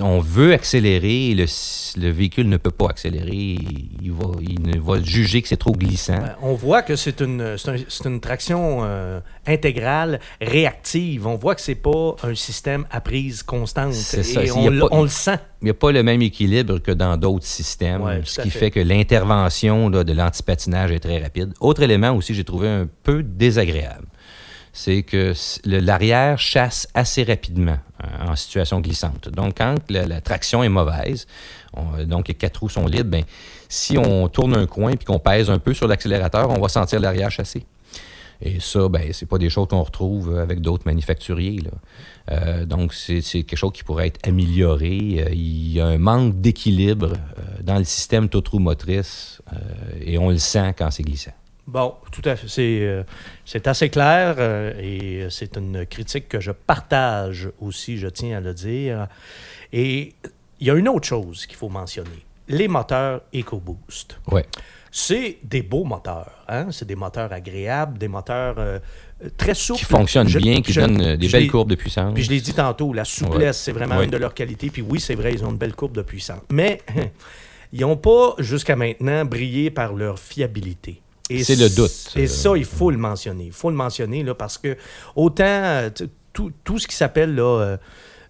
On 0.00 0.20
veut 0.20 0.52
accélérer 0.52 1.30
et 1.30 1.34
le, 1.34 1.46
le 2.00 2.10
véhicule 2.10 2.48
ne 2.48 2.56
peut 2.56 2.70
pas 2.70 2.86
accélérer. 2.90 3.58
Il 4.00 4.12
va, 4.12 4.26
il 4.40 4.80
va 4.80 5.02
juger 5.02 5.42
que 5.42 5.48
c'est 5.48 5.56
trop 5.56 5.72
glissant. 5.72 6.18
Ben, 6.18 6.36
On 6.40 6.54
voit 6.54 6.82
que 6.82 6.94
c'est 6.94 7.20
une, 7.20 7.40
un- 7.40 7.56
une 8.04 8.20
traction 8.20 8.80
euh, 8.84 9.18
intégrale, 9.44 10.20
réactive. 10.40 11.26
On 11.26 11.34
voit 11.34 11.56
que 11.56 11.60
c'est 11.60 11.74
pas 11.74 12.14
un 12.22 12.34
système 12.36 12.86
à 12.92 13.00
prise 13.00 13.42
constante. 13.42 13.92
C'est 13.94 14.22
ça. 14.22 14.44
Et 14.44 14.52
on, 14.52 14.66
pas- 14.78 14.88
on 14.92 15.02
le 15.02 15.08
sent. 15.08 15.38
Il 15.62 15.64
n'y 15.64 15.70
a 15.70 15.74
pas 15.74 15.90
le 15.90 16.02
même 16.04 16.22
équilibre 16.22 16.78
que 16.78 16.92
dans 16.92 17.16
d'autres 17.16 17.44
systèmes, 17.46 18.02
Ouais, 18.02 18.20
ce 18.24 18.42
qui 18.42 18.50
fait. 18.50 18.58
fait, 18.58 18.70
que 18.70 18.80
l'intervention 18.80 19.90
de 19.90 20.12
l'antipatinage 20.12 20.92
est 20.92 21.00
très 21.00 21.20
rapide. 21.20 21.54
Autre 21.60 21.82
élément 21.82 22.12
aussi, 22.12 22.34
j'ai 22.34 22.44
trouvé 22.44 22.68
un 22.68 22.86
peu 23.02 23.22
désagréable, 23.24 24.06
c'est 24.76 25.04
que 25.04 25.32
l'arrière 25.64 26.38
chasse 26.38 26.86
assez 26.92 27.24
rapidement 27.24 27.78
hein, 27.98 28.28
en 28.28 28.36
situation 28.36 28.78
glissante. 28.80 29.30
Donc, 29.30 29.54
quand 29.56 29.74
la, 29.88 30.20
traction 30.20 30.62
est 30.62 30.68
mauvaise, 30.68 31.26
on- 31.72 32.04
donc 32.04 32.28
les 32.28 32.34
quatre 32.34 32.58
roues 32.58 32.68
sont 32.68 32.84
libres, 32.86 33.08
ben, 33.10 33.24
si 33.70 33.96
on 33.96 34.28
tourne 34.28 34.54
un 34.54 34.66
coin 34.66 34.90
et 34.90 34.98
qu'on 34.98 35.18
pèse 35.18 35.48
un 35.48 35.58
peu 35.58 35.72
sur 35.72 35.88
l'accélérateur, 35.88 36.50
on 36.50 36.60
va 36.60 36.68
sentir 36.68 37.00
l'arrière 37.00 37.30
chasser. 37.30 37.64
Et 38.42 38.60
ça, 38.60 38.86
ben, 38.90 39.14
c'est 39.14 39.24
pas 39.24 39.38
des 39.38 39.48
choses 39.48 39.66
qu'on 39.68 39.82
retrouve 39.82 40.38
avec 40.38 40.60
d'autres 40.60 40.84
manufacturiers. 40.84 41.62
Euh, 42.30 42.66
donc, 42.66 42.92
c'est 42.92 43.22
quelque 43.22 43.56
chose 43.56 43.72
qui 43.72 43.82
pourrait 43.82 44.08
être 44.08 44.28
amélioré. 44.28 44.98
Euh, 45.20 45.30
il 45.32 45.72
y 45.72 45.80
a 45.80 45.86
un 45.86 45.96
manque 45.96 46.38
d'équilibre 46.42 47.14
euh, 47.14 47.62
dans 47.62 47.78
le 47.78 47.84
système 47.84 48.28
toute 48.28 48.48
roue 48.48 48.58
motrice 48.58 49.40
euh, 49.54 49.56
et 50.02 50.18
on 50.18 50.28
le 50.28 50.36
sent 50.36 50.74
quand 50.76 50.90
c'est 50.90 51.02
glissant. 51.02 51.32
Bon, 51.66 51.94
tout 52.12 52.22
à 52.24 52.36
fait. 52.36 52.46
C'est 52.48 52.78
euh, 52.82 53.02
c'est 53.44 53.66
assez 53.66 53.88
clair 53.90 54.36
euh, 54.38 54.72
et 54.80 55.26
c'est 55.30 55.56
une 55.56 55.84
critique 55.86 56.28
que 56.28 56.38
je 56.40 56.52
partage 56.52 57.48
aussi, 57.60 57.98
je 57.98 58.06
tiens 58.08 58.38
à 58.38 58.40
le 58.40 58.54
dire. 58.54 59.08
Et 59.72 60.14
il 60.60 60.66
y 60.66 60.70
a 60.70 60.74
une 60.74 60.88
autre 60.88 61.06
chose 61.08 61.44
qu'il 61.46 61.56
faut 61.56 61.68
mentionner. 61.68 62.24
les 62.48 62.68
moteurs 62.68 63.22
EcoBoost. 63.34 64.20
Ouais. 64.30 64.46
C'est 64.92 65.38
des 65.42 65.62
beaux 65.62 65.82
moteurs. 65.82 66.30
Hein? 66.48 66.68
C'est 66.70 66.84
des 66.86 66.94
moteurs 66.94 67.32
agréables, 67.32 67.98
des 67.98 68.06
moteurs 68.06 68.54
euh, 68.58 68.78
très 69.36 69.52
souples. 69.54 69.80
Qui 69.80 69.84
fonctionnent 69.84 70.28
Je- 70.28 70.38
bien, 70.38 70.62
qui 70.62 70.72
je- 70.72 70.80
donnent 70.80 71.16
des 71.16 71.28
belles 71.28 71.50
courbes 71.50 71.70
de 71.70 71.74
puissance. 71.74 72.14
Puis 72.14 72.22
je 72.22 72.30
l'ai 72.30 72.40
dit 72.40 72.54
tantôt, 72.54 72.92
la 72.92 73.04
souplesse, 73.04 73.40
Ouais. 73.40 73.52
c'est 73.52 73.72
vraiment 73.72 73.96
Ouais. 73.98 74.04
une 74.04 74.10
de 74.12 74.16
leurs 74.16 74.32
qualités. 74.32 74.70
Puis 74.70 74.82
oui, 74.82 75.00
c'est 75.00 75.16
vrai, 75.16 75.32
ils 75.34 75.44
ont 75.44 75.50
une 75.50 75.58
belle 75.58 75.74
courbe 75.74 75.96
de 75.96 76.02
puissance. 76.02 76.40
Mais 76.52 76.80
ils 77.72 77.80
n'ont 77.80 77.96
pas, 77.96 78.36
jusqu'à 78.38 78.76
maintenant, 78.76 79.24
brillé 79.24 79.70
par 79.72 79.92
leur 79.92 80.20
fiabilité. 80.20 81.02
Et 81.30 81.42
C'est 81.42 81.56
le 81.56 81.68
doute. 81.68 82.12
Et 82.16 82.24
Euh, 82.24 82.26
ça, 82.28 82.56
il 82.56 82.64
faut 82.64 82.90
le 82.90 82.98
mentionner. 82.98 83.46
Il 83.46 83.52
faut 83.52 83.70
le 83.70 83.76
mentionner 83.76 84.22
là, 84.22 84.34
parce 84.34 84.58
que 84.58 84.76
autant 85.14 85.44
euh, 85.44 85.90
tout, 86.32 86.52
tout 86.64 86.78
ce 86.78 86.86
qui 86.86 86.94
s'appelle 86.94 87.34
là, 87.34 87.78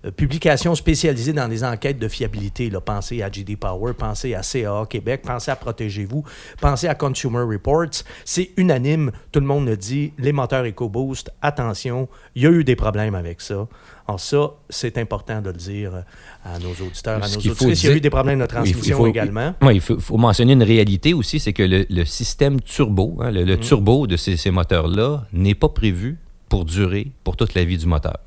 euh, 0.07 0.09
euh, 0.09 0.11
publication 0.11 0.75
spécialisée 0.75 1.33
dans 1.33 1.47
les 1.49 1.65
enquêtes 1.65 1.99
de 1.99 2.09
fiabilité, 2.09 2.71
là, 2.71 2.81
pensez 2.81 3.23
à 3.23 3.31
GD 3.31 3.57
Power, 3.57 3.93
pensez 3.95 4.35
à 4.35 4.41
CAA 4.43 4.87
Québec, 4.89 5.23
pensez 5.25 5.51
à 5.51 5.57
Protégez-vous, 5.57 6.25
pensez 6.61 6.89
à 6.89 6.95
Consumer 6.95 7.41
Reports, 7.43 8.03
c'est 8.25 8.51
unanime. 8.57 9.11
Tout 9.33 9.41
le 9.41 9.47
monde 9.47 9.67
le 9.67 9.77
dit, 9.77 10.13
les 10.19 10.33
moteurs 10.33 10.65
EcoBoost, 10.65 11.31
attention, 11.43 12.09
il 12.35 12.43
y 12.43 12.47
a 12.47 12.51
eu 12.51 12.65
des 12.65 12.77
problèmes 12.77 13.15
avec 13.15 13.41
ça. 13.41 13.67
Alors 14.09 14.21
ça, 14.21 14.51
c'est 14.71 14.99
important 14.99 15.41
de 15.43 15.49
le 15.51 15.57
dire 15.57 15.93
euh, 15.95 16.01
à 16.45 16.59
nos 16.61 16.71
auditeurs, 16.87 17.17
à 17.23 17.29
nos 17.29 17.35
auditrices. 17.35 17.83
Il 17.83 17.87
y 17.87 17.89
a 17.89 17.91
dire- 17.91 17.97
eu 17.97 18.01
des 18.01 18.11
problèmes 18.11 18.39
de 18.39 18.45
Oui, 18.45 18.49
il 18.49 18.53
faut- 18.53 18.63
transmission 18.63 18.97
faut- 18.99 19.07
également. 19.09 19.55
Oui, 19.63 19.75
il 19.77 19.81
faut, 19.81 19.99
faut 19.99 20.17
mentionner 20.17 20.53
une 20.53 20.63
réalité 20.63 21.13
aussi, 21.13 21.41
c'est 21.41 21.53
que 21.53 21.65
le, 21.65 21.85
le 21.91 22.05
système 22.05 22.61
turbo, 22.61 23.17
hein, 23.21 23.33
le, 23.33 23.57
Mm. 23.57 23.61
turbo 23.61 24.07
de 24.07 24.17
ces, 24.17 24.37
ces 24.37 24.53
moteurs-là, 24.53 25.25
n'est 25.33 25.57
pas 25.57 25.69
prévu 25.71 26.19
pour 26.49 26.65
durer 26.65 27.11
pour 27.25 27.37
toute 27.37 27.55
la 27.55 27.65
vie 27.65 27.77
du 27.79 27.87
moteur. 27.87 28.19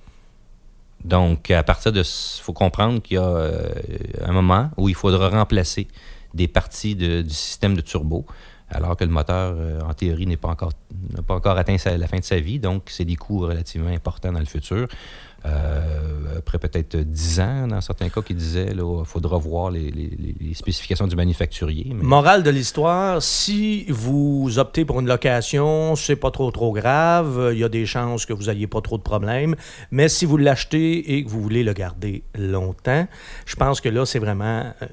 Donc, 1.03 1.51
à 1.51 1.63
partir 1.63 1.91
de... 1.91 2.01
Il 2.01 2.41
faut 2.41 2.53
comprendre 2.53 3.01
qu'il 3.01 3.15
y 3.15 3.18
a 3.18 3.24
euh, 3.24 3.72
un 4.24 4.32
moment 4.32 4.70
où 4.77 4.89
il 4.89 4.96
faudra 4.96 5.29
remplacer 5.29 5.88
des 6.34 6.48
parties 6.48 6.96
du 6.96 7.29
système 7.29 7.75
de 7.75 7.82
turbo, 7.82 8.25
alors 8.70 8.96
que 8.96 9.03
le 9.03 9.10
moteur, 9.10 9.56
euh, 9.56 9.82
en 9.82 9.94
théorie, 9.94 10.27
n'est 10.27 10.38
pas 10.38 10.50
encore, 10.50 10.74
n'a 11.15 11.24
pas 11.24 11.36
encore 11.36 11.58
atteint 11.58 11.77
la 11.98 12.08
fin 12.08 12.20
de 12.20 12.24
sa 12.24 12.39
vie. 12.39 12.60
Donc, 12.60 12.84
c'est 12.88 13.06
des 13.06 13.15
coûts 13.15 13.39
relativement 13.39 13.89
importants 13.89 14.32
dans 14.32 14.39
le 14.39 14.46
futur. 14.46 14.88
Euh, 15.46 16.38
après 16.38 16.58
peut-être 16.60 16.98
10 16.98 17.39
ans, 17.39 17.67
dans 17.67 17.81
certains 17.81 18.10
cas, 18.10 18.22
qui 18.22 18.34
disaient 18.34 18.67
il 18.72 18.81
faudra 19.05 19.38
voir 19.38 19.72
les, 19.72 19.91
spécifications 20.53 21.08
du 21.08 21.15
manufacturier. 21.15 21.91
mais- 21.93 22.03
Morale 22.03 22.43
de 22.43 22.50
l'histoire, 22.50 23.22
si 23.22 23.86
vous 23.89 24.58
optez 24.58 24.86
pour 24.86 25.00
une 25.00 25.08
location, 25.08 25.96
c'est 25.96 26.15
pas 26.15 26.31
trop 26.31 26.50
trop 26.51 26.72
grave. 26.74 27.51
Il 27.53 27.60
y 27.60 27.63
a 27.63 27.69
des 27.69 27.86
chances 27.86 28.25
que 28.25 28.34
vous 28.34 28.46
n'ayez 28.46 28.67
pas 28.67 28.81
trop 28.81 28.98
de 28.98 29.03
problèmes. 29.03 29.55
Mais 29.91 30.10
si 30.10 30.25
vous 30.25 30.38
l'achetez 30.38 31.13
et 31.15 31.24
que 31.24 31.29
vous 31.29 31.41
voulez 31.41 31.63
le 31.63 31.74
garder 31.74 32.24
longtemps, 32.38 33.08
je 33.46 33.55
pense 33.55 33.79
que 33.81 33.89
là, 33.89 34.05
c'est 34.05 34.19
vraiment. 34.19 34.74
euh, 34.81 34.88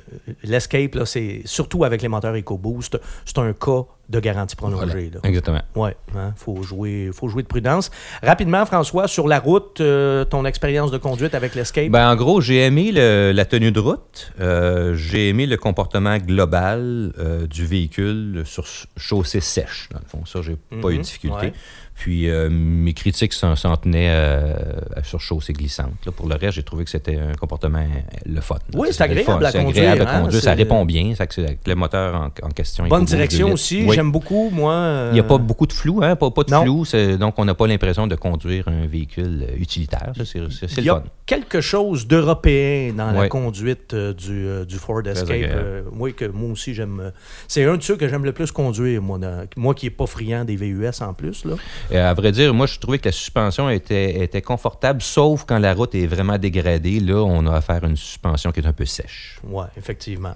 L'escape, 0.44 0.96
surtout 1.44 1.84
avec 1.84 2.02
les 2.02 2.08
moteurs 2.08 2.34
EcoBoost, 2.36 2.98
c'est 3.24 3.38
un 3.38 3.52
cas 3.52 3.84
de 4.08 4.20
garantie 4.20 4.54
prolongée. 4.56 5.10
là. 5.12 5.20
Exactement. 5.24 5.62
Oui, 5.74 5.90
il 6.14 6.32
faut, 6.36 6.62
jouer, 6.62 7.10
faut 7.12 7.28
jouer 7.28 7.42
de 7.42 7.48
prudence. 7.48 7.90
Rapidement, 8.22 8.64
François, 8.64 9.08
sur 9.08 9.26
la 9.26 9.38
route, 9.40 9.80
euh, 9.80 10.24
ton 10.24 10.44
expérience 10.44 10.90
de 10.90 10.98
conduite 10.98 11.34
avec 11.34 11.54
l'Escape? 11.54 11.88
Ben, 11.90 12.08
en 12.10 12.14
gros, 12.16 12.40
j'ai 12.40 12.64
aimé 12.64 12.92
le- 12.92 13.32
la 13.34 13.44
tenue 13.44 13.72
de 13.72 13.80
route. 13.80 14.32
Euh, 14.40 14.94
j'ai 14.94 15.28
aimé 15.28 15.46
le 15.46 15.56
comportement 15.56 16.18
global 16.18 17.12
euh, 17.18 17.46
du 17.46 17.66
véhicule 17.66 18.42
sur 18.44 18.66
ch- 18.66 18.86
chaussée 18.96 19.40
sèche. 19.40 19.88
Dans 19.92 19.98
le 19.98 20.06
fond, 20.08 20.24
ça, 20.24 20.40
j'ai 20.42 20.56
pas 20.80 20.90
eu 20.90 20.98
de 20.98 21.02
difficulté. 21.02 21.46
ouais. 21.46 21.52
Puis 21.96 22.28
euh, 22.28 22.50
mes 22.50 22.92
critiques 22.92 23.32
s'en, 23.32 23.54
tenaient 23.76 24.10
euh, 24.10 24.54
sur 25.02 25.18
chaussée 25.18 25.54
glissante. 25.54 25.94
là. 26.04 26.12
Pour 26.12 26.28
le 26.28 26.34
reste, 26.34 26.52
j'ai 26.56 26.62
trouvé 26.62 26.84
que 26.84 26.90
c'était 26.90 27.16
un 27.16 27.32
comportement 27.32 27.78
euh, 27.78 28.16
le 28.26 28.40
fun. 28.42 28.56
Oui, 28.74 28.88
c'est 28.92 29.02
agréable 29.02 29.44
à 29.46 29.50
C'est 29.50 29.64
conduire, 29.64 29.90
agréable 29.92 30.10
à 30.10 30.16
hein, 30.18 30.22
conduire. 30.22 30.42
Ça 30.42 30.52
répond 30.52 30.84
bien. 30.84 31.14
Ça, 31.14 31.24
le 31.66 31.74
moteur 31.74 32.14
en, 32.14 32.26
en 32.46 32.50
question. 32.50 32.86
Bonne 32.86 33.06
direction 33.06 33.48
2 33.48 33.52
aussi. 33.54 33.84
Oui. 33.88 33.94
J'aime 33.94 34.12
beaucoup, 34.12 34.50
moi. 34.52 34.74
euh, 34.74 35.08
Il 35.12 35.14
n'y 35.14 35.20
a 35.20 35.24
pas 35.24 35.38
beaucoup 35.38 35.66
de 35.66 35.72
flou, 35.72 36.00
hein? 36.02 36.16
pas, 36.16 36.30
pas 36.30 36.44
de 36.44 36.50
Non. 36.50 36.62
flou. 36.64 36.84
Donc, 37.16 37.34
on 37.38 37.44
n'a 37.46 37.54
pas 37.54 37.66
l'impression 37.66 38.06
de 38.06 38.14
conduire 38.14 38.68
un 38.68 38.86
véhicule 38.86 39.46
utilitaire. 39.58 40.12
Ça, 40.16 40.24
c'est, 40.26 40.38
Il 40.78 40.84
y 40.84 40.90
a 40.90 41.02
quelque 41.24 41.62
chose 41.62 42.06
d'européen 42.06 42.92
dans 42.92 43.10
la 43.10 43.28
conduite 43.28 43.94
du, 43.94 44.46
du 44.68 44.76
Ford 44.76 45.00
Escape. 45.06 45.86
oui, 45.92 46.12
que 46.14 46.26
moi 46.26 46.50
aussi, 46.52 46.74
j'aime. 46.74 47.10
C'est 47.48 47.64
un 47.64 47.78
de 47.78 47.82
ceux 47.82 47.96
que 47.96 48.06
j'aime 48.06 48.24
le 48.26 48.32
plus 48.32 48.50
conduire, 48.52 49.00
moi. 49.00 49.18
dans- 49.18 49.46
moi 49.56 49.74
qui 49.74 49.86
n'ai 49.86 49.90
pas 49.90 50.06
friand 50.06 50.44
des 50.44 50.56
VUS 50.56 50.90
en 51.00 51.14
plus. 51.14 51.44
Là. 51.46 51.54
À 51.94 52.14
vrai 52.14 52.32
dire, 52.32 52.52
moi, 52.52 52.66
je 52.66 52.78
trouvais 52.78 52.98
que 52.98 53.06
la 53.08 53.12
suspension 53.12 53.70
était, 53.70 54.22
était 54.24 54.42
confortable, 54.42 55.00
sauf 55.02 55.44
quand 55.46 55.58
la 55.58 55.72
route 55.72 55.94
est 55.94 56.06
vraiment 56.06 56.36
dégradée. 56.38 56.98
Là, 57.00 57.22
on 57.22 57.46
a 57.46 57.54
affaire 57.56 57.84
à 57.84 57.86
une 57.86 57.96
suspension 57.96 58.50
qui 58.52 58.60
est 58.60 58.66
un 58.66 58.72
peu 58.72 58.84
sèche. 58.84 59.38
Oui, 59.44 59.64
effectivement. 59.76 60.34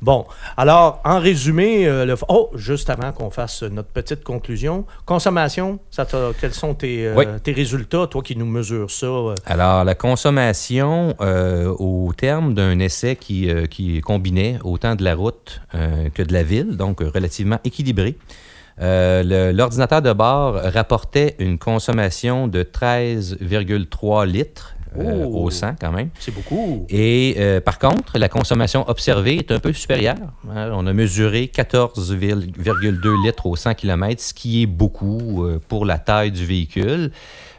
Bon, 0.00 0.26
alors, 0.56 1.00
en 1.04 1.18
résumé, 1.18 1.86
euh, 1.86 2.04
le... 2.04 2.14
oh, 2.28 2.50
juste 2.54 2.90
avant 2.90 3.12
qu'on 3.12 3.30
fasse 3.30 3.62
notre 3.62 3.88
petite 3.88 4.22
conclusion, 4.22 4.84
consommation, 5.06 5.78
ça 5.90 6.06
quels 6.40 6.52
sont 6.52 6.74
tes, 6.74 7.06
euh, 7.06 7.14
Oui. 7.16 7.24
tes 7.42 7.52
résultats, 7.52 8.06
toi 8.06 8.22
qui 8.22 8.36
nous 8.36 8.46
mesures 8.46 8.90
ça? 8.90 9.06
euh, 9.06 9.34
Alors, 9.46 9.84
la 9.84 9.94
consommation, 9.94 11.14
au 11.20 12.12
terme 12.16 12.54
d'un 12.54 12.78
essai 12.78 13.16
qui, 13.16 13.48
qui 13.70 14.00
combinait 14.00 14.58
autant 14.64 14.94
de 14.94 15.04
la 15.04 15.14
route 15.14 15.60
que 15.72 16.22
de 16.22 16.32
la 16.32 16.42
ville, 16.42 16.76
donc 16.76 17.00
relativement 17.00 17.58
équilibré, 17.64 18.16
euh, 18.80 19.52
l'ordinateur 19.52 20.00
de 20.02 20.12
bord 20.12 20.54
rapportait 20.54 21.36
une 21.38 21.58
consommation 21.58 22.48
de 22.48 22.62
13,3 22.62 24.26
litres 24.26 24.74
euh, 24.98 25.24
Oh. 25.24 25.44
au 25.44 25.50
100 25.50 25.76
quand 25.80 25.90
même. 25.90 26.10
C'est 26.18 26.34
beaucoup. 26.34 26.84
Et 26.90 27.36
euh, 27.38 27.62
par 27.62 27.78
contre, 27.78 28.18
la 28.18 28.28
consommation 28.28 28.86
observée 28.90 29.36
est 29.36 29.50
un 29.50 29.58
peu 29.58 29.72
supérieure. 29.72 30.16
hein. 30.54 30.70
On 30.74 30.86
a 30.86 30.92
mesuré 30.92 31.50
14,2 31.54 33.24
litres 33.24 33.46
au 33.46 33.56
100 33.56 33.74
km, 33.74 34.20
ce 34.22 34.34
qui 34.34 34.62
est 34.62 34.66
beaucoup 34.66 35.44
euh, 35.44 35.58
pour 35.66 35.86
la 35.86 35.98
taille 35.98 36.30
du 36.30 36.44
véhicule. 36.44 37.10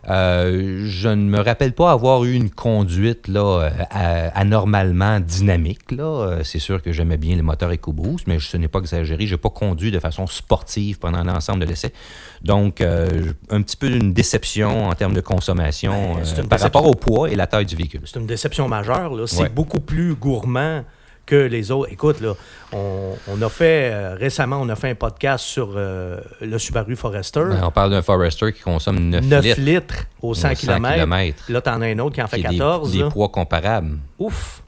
Euh, 0.10 0.84
je 0.86 1.08
ne 1.10 1.24
me 1.30 1.40
rappelle 1.40 1.74
pas 1.74 1.92
avoir 1.92 2.26
eu 2.26 2.34
une 2.34 2.50
conduite 2.50 3.28
là, 3.28 3.70
euh, 3.96 4.30
anormalement 4.36 5.20
dynamique. 5.20 5.92
Là. 5.92 6.04
Euh, 6.04 6.42
C'est 6.44 6.60
sûr 6.60 6.82
que 6.82 6.92
j'aimais 6.92 7.18
bien 7.18 7.36
les 7.36 7.42
moteurs 7.42 7.72
EcoBoost, 7.72 8.28
mais 8.28 8.38
ce 8.40 8.58
n'est 8.58 8.68
pas 8.68 8.80
exagéré. 8.80 9.26
Je 9.28 9.36
n'ai 9.36 9.38
pas 9.38 9.50
conduit 9.50 9.92
de 9.92 10.00
façon 10.00 10.28
sportive 10.28 11.00
pendant 11.00 11.24
l'ensemble 11.24 11.62
de 11.62 11.66
l'essai. 11.66 11.94
Donc, 12.44 12.82
euh, 12.82 13.08
un 13.50 13.62
petit 13.62 13.78
peu 13.78 13.88
une 13.88 14.14
déception 14.14 14.90
en 14.90 14.94
termes 14.94 15.14
de 15.14 15.22
consommation 15.22 15.92
Ben, 15.94 15.98
euh, 15.98 16.14
par 16.14 16.24
déception. 16.24 16.58
rapport 16.64 16.88
au 16.88 16.94
poids 16.96 17.30
et 17.30 17.36
la 17.36 17.48
taille 17.48 17.66
du 17.66 17.76
véhicule. 17.76 18.02
C'est 18.06 18.20
une 18.20 18.28
déception 18.28 18.68
majeure. 18.68 19.14
là. 19.16 19.26
C'est 19.28 19.44
Ouais. 19.44 19.50
beaucoup 19.50 19.80
plus 19.80 20.16
gourmand 20.16 20.84
que 21.26 21.36
les 21.36 21.72
autres. 21.72 21.92
Écoute, 21.92 22.20
là, 22.22 22.34
on, 22.74 23.14
on 23.30 23.42
a 23.42 23.50
fait 23.50 23.92
euh, 23.94 24.16
récemment, 24.20 24.58
on 24.62 24.68
a 24.70 24.76
fait 24.76 24.90
un 24.90 24.96
podcast 24.96 25.46
sur 25.46 25.74
euh, 25.76 26.20
le 26.42 26.58
Subaru 26.58 26.96
Forester. 26.96 27.44
Ben, 27.50 27.62
on 27.64 27.72
parle 27.72 27.92
d'un 27.92 28.02
Forester 28.02 28.52
qui 28.52 28.62
consomme 28.62 29.00
9, 29.10 29.24
9 29.26 29.44
litres, 29.46 29.62
litres, 29.62 29.96
au 30.22 30.34
100 30.34 30.52
au 30.52 30.56
100 30.56 30.62
km. 30.62 31.44
Là, 31.50 31.62
t'en 31.62 31.82
as 31.82 31.86
un 31.88 32.00
autre 32.00 32.16
qui 32.16 32.22
en 32.22 32.28
fait 32.28 32.40
qui 32.40 32.46
est 32.46 32.50
des- 32.50 32.58
14. 32.58 32.92
des, 32.92 33.00
là. 33.00 33.10
poids 33.10 33.30
comparables. 33.30 33.98
Ouf. 34.20 34.63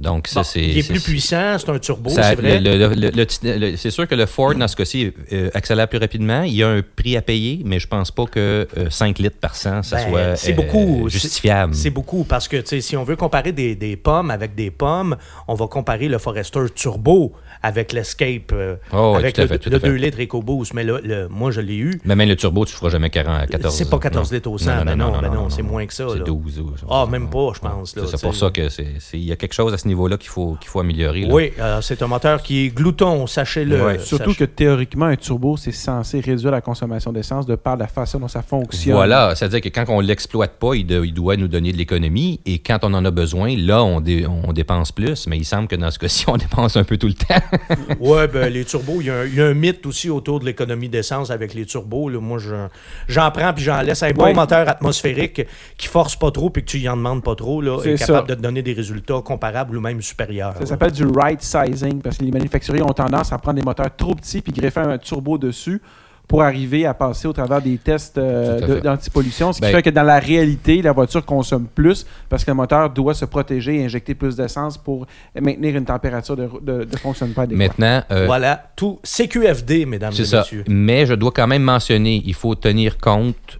Donc, 0.00 0.28
ça, 0.28 0.40
Bon, 0.40 0.44
c'est. 0.44 0.62
il 0.64 0.78
est 0.78 0.88
plus 0.88 1.00
puissant, 1.00 1.56
c'est 1.58 1.68
un 1.68 1.78
turbo, 1.78 2.08
c'est 2.10 2.34
vrai. 2.34 2.58
le- 2.58 2.76
le- 2.76 2.94
le- 2.94 3.10
le- 3.10 3.58
le- 3.58 3.76
c'est 3.76 3.90
sûr 3.90 4.08
que 4.08 4.14
le 4.14 4.24
Ford, 4.24 4.54
dans 4.54 4.66
ce 4.66 4.74
cas-ci, 4.74 5.12
euh, 5.32 5.50
accélère 5.52 5.88
plus 5.88 5.98
rapidement. 5.98 6.42
Il 6.42 6.54
y 6.54 6.62
a 6.62 6.68
un 6.70 6.80
prix 6.82 7.16
à 7.18 7.22
payer, 7.22 7.60
mais 7.66 7.78
je 7.78 7.86
pense 7.86 8.10
pas 8.10 8.24
que 8.24 8.66
euh, 8.78 8.88
5 8.88 9.18
litres 9.18 9.36
par 9.38 9.54
100, 9.54 9.82
ça 9.82 9.96
Ben, 9.96 10.08
soit 10.36 10.50
euh, 10.50 10.54
beaucoup. 10.54 11.08
justifiable. 11.08 11.74
C'est 11.74 11.90
beaucoup 11.90 12.24
parce 12.24 12.48
que 12.48 12.62
si 12.80 12.96
on 12.96 13.04
veut 13.04 13.16
comparer 13.16 13.52
des, 13.52 13.74
des 13.76 13.96
pommes 13.96 14.30
avec 14.30 14.54
des 14.54 14.70
pommes, 14.70 15.16
on 15.46 15.54
va 15.54 15.66
comparer 15.66 16.08
le 16.08 16.16
Forester 16.18 16.60
Turbo 16.74 17.32
avec 17.62 17.92
l'Escape, 17.92 18.52
euh, 18.52 18.76
Oh, 18.94 19.14
avec 19.18 19.36
le, 19.36 19.46
fait, 19.46 19.66
le 19.66 19.78
fait. 19.78 19.86
2 19.86 19.94
litres 19.94 20.18
EcoBoost. 20.22 20.72
Mais 20.72 20.82
le, 20.84 21.00
le- 21.04 21.28
moi, 21.28 21.50
je 21.50 21.60
l'ai 21.60 21.76
eu. 21.76 22.00
Mais 22.06 22.16
même 22.16 22.28
le 22.28 22.36
turbo, 22.36 22.64
tu 22.64 22.72
ne 22.72 22.76
feras 22.78 22.88
jamais 22.88 23.10
40, 23.10 23.48
14 23.50 23.74
C'est 23.74 23.90
pas 23.90 23.98
14 23.98 24.30
non. 24.30 24.34
litres 24.36 24.50
au 24.50 24.56
100, 24.56 24.84
ben 24.86 24.96
non, 24.96 25.12
ben 25.20 25.30
non, 25.30 25.50
c'est 25.50 25.62
moins 25.62 25.84
que 25.84 25.92
ça, 25.92 26.06
C'est 26.10 26.18
là. 26.20 26.24
12. 26.24 26.58
ou- 26.60 26.72
Ah, 26.90 27.06
même 27.10 27.28
pas, 27.28 27.50
je 27.54 27.60
pense, 27.60 27.94
C'est 27.94 28.20
pour 28.22 28.34
ça 28.34 28.50
que 28.50 28.68
c'est. 28.70 28.86
c'est- 28.98 29.18
Il 29.18 29.24
y 29.24 29.32
a 29.32 29.36
quelque 29.36 29.52
chose 29.52 29.74
à 29.74 29.78
ce 29.78 29.86
niveau-là 29.90 30.16
qu'il 30.16 30.30
faut, 30.30 30.56
qu'il 30.60 30.70
faut 30.70 30.80
améliorer. 30.80 31.22
là. 31.22 31.34
Oui, 31.34 31.52
euh, 31.58 31.80
c'est 31.82 32.02
un 32.02 32.06
moteur 32.06 32.42
qui 32.42 32.66
est 32.66 32.68
glouton, 32.70 33.26
sachez-le. 33.26 33.84
Ouais. 33.84 33.98
Surtout 33.98 34.34
que 34.34 34.44
théoriquement, 34.44 35.06
un 35.06 35.16
turbo, 35.16 35.56
c'est 35.56 35.72
censé 35.72 36.20
réduire 36.20 36.50
la 36.50 36.60
consommation 36.60 37.12
d'essence 37.12 37.46
de 37.46 37.54
par 37.54 37.76
la 37.76 37.86
façon 37.86 38.18
dont 38.18 38.28
ça 38.28 38.42
fonctionne. 38.42 38.94
Voilà, 38.94 39.34
c'est-à-dire 39.34 39.60
que 39.60 39.68
quand 39.68 39.84
on 39.88 40.00
l'exploite 40.00 40.52
pas, 40.58 40.74
il, 40.74 40.86
de- 40.86 41.04
il 41.04 41.12
doit 41.14 41.36
nous 41.36 41.48
donner 41.48 41.72
de 41.72 41.76
l'économie 41.76 42.40
et 42.46 42.58
quand 42.58 42.78
on 42.82 42.94
en 42.94 43.04
a 43.04 43.10
besoin, 43.10 43.54
là, 43.56 43.82
on, 43.84 44.00
dé- 44.00 44.26
on 44.26 44.52
dépense 44.52 44.92
plus, 44.92 45.26
mais 45.26 45.36
il 45.38 45.44
semble 45.44 45.68
que 45.68 45.76
dans 45.76 45.90
ce 45.90 45.98
cas-ci, 45.98 46.24
on 46.28 46.36
dépense 46.38 46.76
un 46.76 46.84
peu 46.84 46.96
tout 46.96 47.08
le 47.08 47.14
temps. 47.14 47.34
Oui, 48.00 48.20
ben, 48.32 48.52
les 48.52 48.64
turbos, 48.64 49.00
il 49.00 49.06
y, 49.06 49.10
a 49.10 49.20
un- 49.20 49.24
il 49.26 49.34
y 49.34 49.40
a 49.40 49.46
un 49.46 49.54
mythe 49.54 49.84
aussi 49.86 50.08
autour 50.10 50.40
de 50.40 50.44
l'économie 50.46 50.88
d'essence 50.88 51.30
avec 51.30 51.54
les 51.54 51.66
turbos. 51.66 52.08
là. 52.08 52.20
Moi, 52.20 52.38
je- 52.38 52.66
j'en 53.08 53.30
prends 53.30 53.52
puis 53.52 53.64
j'en 53.64 53.80
laisse. 53.82 54.02
Un 54.02 54.10
bon 54.12 54.24
Ouais. 54.24 54.34
moteur 54.34 54.68
atmosphérique 54.68 55.46
qui 55.76 55.86
force 55.88 56.16
pas 56.16 56.30
trop 56.30 56.50
puis 56.50 56.62
que 56.64 56.68
tu 56.70 56.78
y 56.78 56.88
en 56.88 56.96
demandes 56.96 57.22
pas 57.22 57.34
trop 57.34 57.60
là, 57.60 57.78
est, 57.84 57.96
capable 57.98 58.28
ça. 58.28 58.34
de 58.34 58.34
te 58.34 58.42
donner 58.42 58.62
des 58.62 58.72
résultats 58.72 59.20
comparables 59.24 59.78
ou 59.80 59.82
même 59.82 60.00
supérieurs. 60.02 60.54
Ça 60.58 60.66
s'appelle 60.66 60.92
du 60.92 61.04
right 61.06 61.42
sizing 61.42 62.00
parce 62.02 62.18
que 62.18 62.24
les 62.24 62.30
manufacturiers 62.30 62.82
ont 62.82 62.92
tendance 62.92 63.32
à 63.32 63.38
prendre 63.38 63.58
des 63.58 63.64
moteurs 63.64 63.94
trop 63.96 64.14
petits 64.14 64.42
puis 64.42 64.52
greffer 64.52 64.80
un 64.80 64.98
turbo 64.98 65.38
dessus 65.38 65.80
pour 66.28 66.42
arriver 66.44 66.86
à 66.86 66.94
passer 66.94 67.26
au 67.26 67.32
travers 67.32 67.60
des 67.60 67.76
tests 67.76 68.16
euh, 68.16 68.80
d'antipollution. 68.80 69.52
Ce 69.52 69.56
qui 69.58 69.62
Ben- 69.62 69.72
fait 69.72 69.82
que 69.82 69.90
dans 69.90 70.04
la 70.04 70.20
réalité, 70.20 70.80
la 70.80 70.92
voiture 70.92 71.24
consomme 71.24 71.66
plus 71.74 72.06
parce 72.28 72.44
que 72.44 72.50
le 72.52 72.54
moteur 72.54 72.88
doit 72.90 73.14
se 73.14 73.24
protéger 73.24 73.80
et 73.80 73.84
injecter 73.84 74.14
plus 74.14 74.36
d'essence 74.36 74.78
pour 74.78 75.06
maintenir 75.40 75.74
une 75.74 75.84
température 75.84 76.36
de, 76.36 76.48
de, 76.62 76.84
de 76.84 76.96
fonctionnement 76.98 77.42
adéquate. 77.42 77.58
Maintenant, 77.78 78.02
euh, 78.12 78.26
Voilà, 78.26 78.62
tout 78.76 79.00
CQFD, 79.02 79.86
mesdames 79.86 80.12
c'est 80.12 80.22
et 80.22 80.26
ça. 80.26 80.38
messieurs. 80.40 80.64
Mais 80.68 81.04
je 81.04 81.14
dois 81.14 81.32
quand 81.32 81.48
même 81.48 81.62
mentionner, 81.64 82.22
il 82.24 82.34
faut 82.34 82.54
tenir 82.54 82.98
compte, 82.98 83.58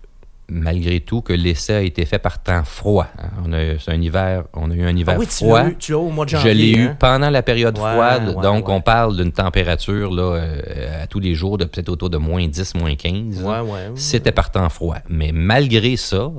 malgré 0.50 1.00
tout, 1.00 1.22
que 1.22 1.32
l'essai 1.32 1.74
a 1.74 1.80
été 1.82 2.04
fait 2.04 2.18
par 2.18 2.42
temps 2.42 2.64
froid. 2.64 3.06
hein. 3.18 3.28
On 3.46 3.52
a, 3.52 3.78
c'est 3.78 3.92
un 3.92 4.00
hiver, 4.00 4.44
on 4.52 4.70
a 4.70 4.74
eu 4.74 4.82
un 4.84 4.96
hiver 4.96 5.14
Ah 5.16 5.20
oui, 5.20 5.26
tu 5.26 5.32
froid. 5.44 5.62
l'as 5.62 5.68
eu, 5.70 5.76
tu 5.76 5.92
l'as 5.92 5.98
au 5.98 6.10
mois 6.10 6.24
de 6.24 6.30
Je 6.30 6.36
janvier. 6.36 6.54
l'ai 6.54 6.70
eu 6.70 6.86
hein? 6.88 6.96
pendant 6.98 7.30
la 7.30 7.42
période 7.42 7.78
Ouais, 7.78 7.92
froide, 7.92 8.28
ouais, 8.36 8.42
donc 8.42 8.68
ouais. 8.68 8.74
on 8.74 8.80
parle 8.80 9.16
d'une 9.16 9.32
température 9.32 10.10
là, 10.12 10.22
euh, 10.22 11.02
à 11.02 11.06
tous 11.06 11.20
les 11.20 11.34
jours 11.34 11.56
de 11.58 11.64
peut-être 11.64 11.88
autour 11.88 12.10
de 12.10 12.18
moins 12.18 12.46
10, 12.46 12.74
moins 12.74 12.94
15. 12.94 13.42
Ouais, 13.42 13.60
ouais. 13.60 13.90
C'était 13.94 14.32
par 14.32 14.50
temps 14.50 14.68
froid. 14.68 14.96
Mais 15.08 15.30
malgré 15.32 15.96
ça, 15.96 16.16
euh, 16.16 16.32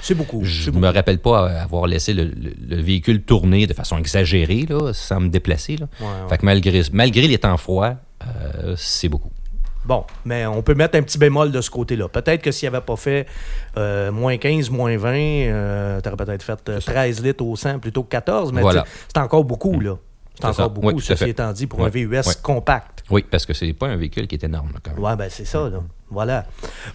C'est 0.00 0.14
beaucoup. 0.14 0.40
je 0.44 0.70
ne 0.70 0.74
beaucoup. 0.74 0.86
me 0.86 0.92
rappelle 0.92 1.18
pas 1.18 1.48
avoir 1.60 1.86
laissé 1.86 2.14
le, 2.14 2.24
le- 2.24 2.54
le 2.68 2.82
véhicule 2.82 3.22
tourner 3.22 3.66
de 3.66 3.74
façon 3.74 3.98
exagérée, 3.98 4.66
là, 4.68 4.92
sans 4.92 5.20
me 5.20 5.28
déplacer. 5.28 5.76
Là. 5.76 5.86
Fait 6.28 6.38
que 6.38 6.44
malgré, 6.46 6.82
malgré 6.92 7.28
les 7.28 7.38
temps 7.38 7.56
froids, 7.56 7.96
euh, 8.22 8.74
c'est 8.76 9.08
beaucoup. 9.08 9.30
Bon, 9.84 10.04
mais 10.24 10.46
on 10.46 10.62
peut 10.62 10.74
mettre 10.74 10.96
un 10.96 11.02
petit 11.02 11.18
bémol 11.18 11.50
de 11.50 11.60
ce 11.60 11.70
côté-là. 11.70 12.08
Peut-être 12.08 12.40
que 12.42 12.52
s'il 12.52 12.70
n'avait 12.70 12.84
pas 12.84 12.96
fait 12.96 13.26
euh, 13.76 14.12
moins 14.12 14.36
15, 14.36 14.70
moins 14.70 14.96
20, 14.96 15.08
euh, 15.16 16.00
tu 16.00 16.08
aurais 16.08 16.16
peut-être 16.24 16.42
fait 16.42 16.68
euh, 16.68 16.80
13 16.80 17.22
litres 17.24 17.44
au 17.44 17.56
100 17.56 17.78
plutôt 17.80 18.04
que 18.04 18.10
14, 18.10 18.52
mais 18.52 18.60
Voilà. 18.62 18.84
c'est 19.12 19.20
encore 19.20 19.44
beaucoup, 19.44 19.80
là. 19.80 19.96
C'est 20.34 20.44
encore 20.44 20.54
ça. 20.56 20.68
beaucoup, 20.68 20.86
Oui, 20.88 21.00
ceci 21.02 21.28
étant 21.28 21.52
dit, 21.52 21.66
pour 21.66 21.84
un 21.84 21.88
VUS 21.88 22.22
compact. 22.42 23.02
Oui, 23.10 23.24
parce 23.28 23.44
que 23.44 23.52
c'est 23.52 23.72
pas 23.72 23.88
un 23.88 23.96
véhicule 23.96 24.26
qui 24.26 24.36
est 24.36 24.44
énorme. 24.44 24.70
là, 24.72 24.78
quand 24.82 24.92
même. 24.92 25.00
Ouais, 25.02 25.16
ben 25.16 25.28
c'est 25.28 25.44
ça, 25.44 25.68
là. 25.68 25.80
Voilà. 26.12 26.44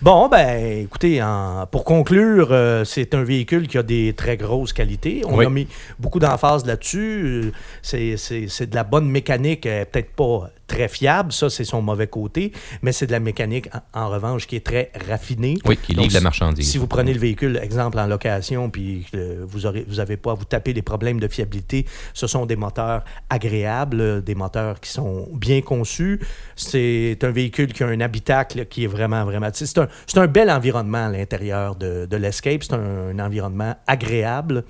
Bon, 0.02 0.28
ben, 0.30 0.82
écoutez, 0.84 1.22
en- 1.24 1.66
pour 1.70 1.84
conclure, 1.84 2.50
euh, 2.52 2.84
c'est 2.86 3.14
un 3.16 3.24
véhicule 3.24 3.68
qui 3.68 3.78
a 3.78 3.84
des 3.84 4.14
très 4.14 4.38
grosses 4.38 4.74
qualités. 4.74 5.24
On 5.26 5.38
Oui. 5.38 5.46
a 5.46 5.50
mis 5.50 5.68
beaucoup 6.00 6.20
d'emphase 6.20 6.66
là-dessus. 6.66 7.24
Euh, 7.26 7.52
C'est, 7.82 8.70
de 8.70 8.76
la 8.76 8.84
bonne 8.84 9.10
mécanique, 9.10 9.66
euh, 9.66 9.86
peut-être 9.86 10.12
pas 10.12 10.50
très 10.68 10.90
fiable, 10.90 11.32
ça, 11.32 11.50
c'est 11.50 11.64
son 11.64 11.82
mauvais 11.82 12.08
côté, 12.08 12.52
mais 12.82 12.92
c'est 12.92 13.08
de 13.08 13.14
la 13.14 13.22
mécanique, 13.22 13.70
en, 13.94 14.02
en 14.02 14.10
revanche, 14.10 14.46
qui 14.48 14.58
est 14.58 14.66
très 14.66 14.92
raffinée. 15.10 15.56
Oui, 15.66 15.78
qui 15.78 15.94
livre 15.94 16.14
la 16.14 16.20
marchandise. 16.20 16.70
Si 16.70 16.78
vous 16.78 16.88
prenez 16.88 17.14
le 17.14 17.20
véhicule, 17.20 17.58
exemple, 17.64 17.98
en 18.00 18.06
location, 18.06 18.70
puis 18.70 19.06
que 19.10 19.38
vous 19.48 19.62
n'avez 19.62 19.86
vous 19.88 20.02
avez 20.02 20.18
pas 20.18 20.32
à 20.32 20.34
vous 20.34 20.44
taper 20.44 20.74
les 20.74 20.82
problèmes 20.82 21.22
de 21.22 21.28
fiabilité, 21.30 21.86
ce 22.14 22.28
sont 22.28 22.46
des 22.46 22.58
moteurs 22.58 23.06
agréables, 23.30 24.02
euh, 24.02 24.20
des 24.22 24.36
moteurs 24.36 24.82
qui 24.82 24.90
sont 24.90 25.30
bien 25.34 25.62
conçus. 25.62 26.20
C'est 26.58 27.18
un 27.22 27.32
véhicule 27.32 27.72
qui 27.72 27.84
a 27.84 27.88
un 27.88 28.02
habitacle 28.02 28.66
qui 28.66 28.84
est 28.84 28.88
vraiment, 28.88 29.07
C'est 29.54 30.18
un, 30.18 30.28
bel 30.28 30.50
environnement 30.50 31.08
à 31.08 31.10
l'intérieur 31.10 31.76
de, 31.76 32.16
l'Escape. 32.16 32.64
C'est 32.64 32.74
un, 32.74 33.10
un 33.10 33.20
environnement 33.20 33.76
agréable, 33.88 34.64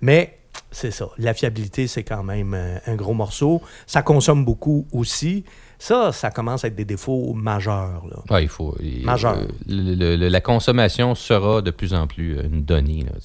mais... 0.00 0.38
C'est 0.70 0.90
ça. 0.90 1.08
La 1.18 1.34
fiabilité, 1.34 1.86
c'est 1.86 2.02
quand 2.02 2.22
même 2.22 2.54
euh, 2.54 2.78
un 2.86 2.94
gros 2.94 3.12
morceau. 3.12 3.60
Ça 3.86 4.02
consomme 4.02 4.44
beaucoup 4.44 4.86
aussi. 4.92 5.44
Ça, 5.84 6.12
ça 6.12 6.30
commence 6.30 6.64
à 6.64 6.68
être 6.68 6.76
des 6.76 6.84
défauts 6.84 7.32
majeurs. 7.34 8.04
Là. 8.08 8.18
Ouais, 8.30 8.44
il 8.44 8.48
faut. 8.48 8.76
il- 8.80 9.04
Majeur. 9.04 9.36
euh, 9.36 9.46
le- 9.66 9.94
le- 9.96 10.14
le- 10.16 10.28
la 10.28 10.40
consommation 10.40 11.16
sera 11.16 11.60
de 11.60 11.72
plus 11.72 11.92
en 11.92 12.06
plus 12.06 12.38
euh, 12.38 12.44
une 12.44 12.62
donnée. 12.62 13.04
là. 13.04 13.18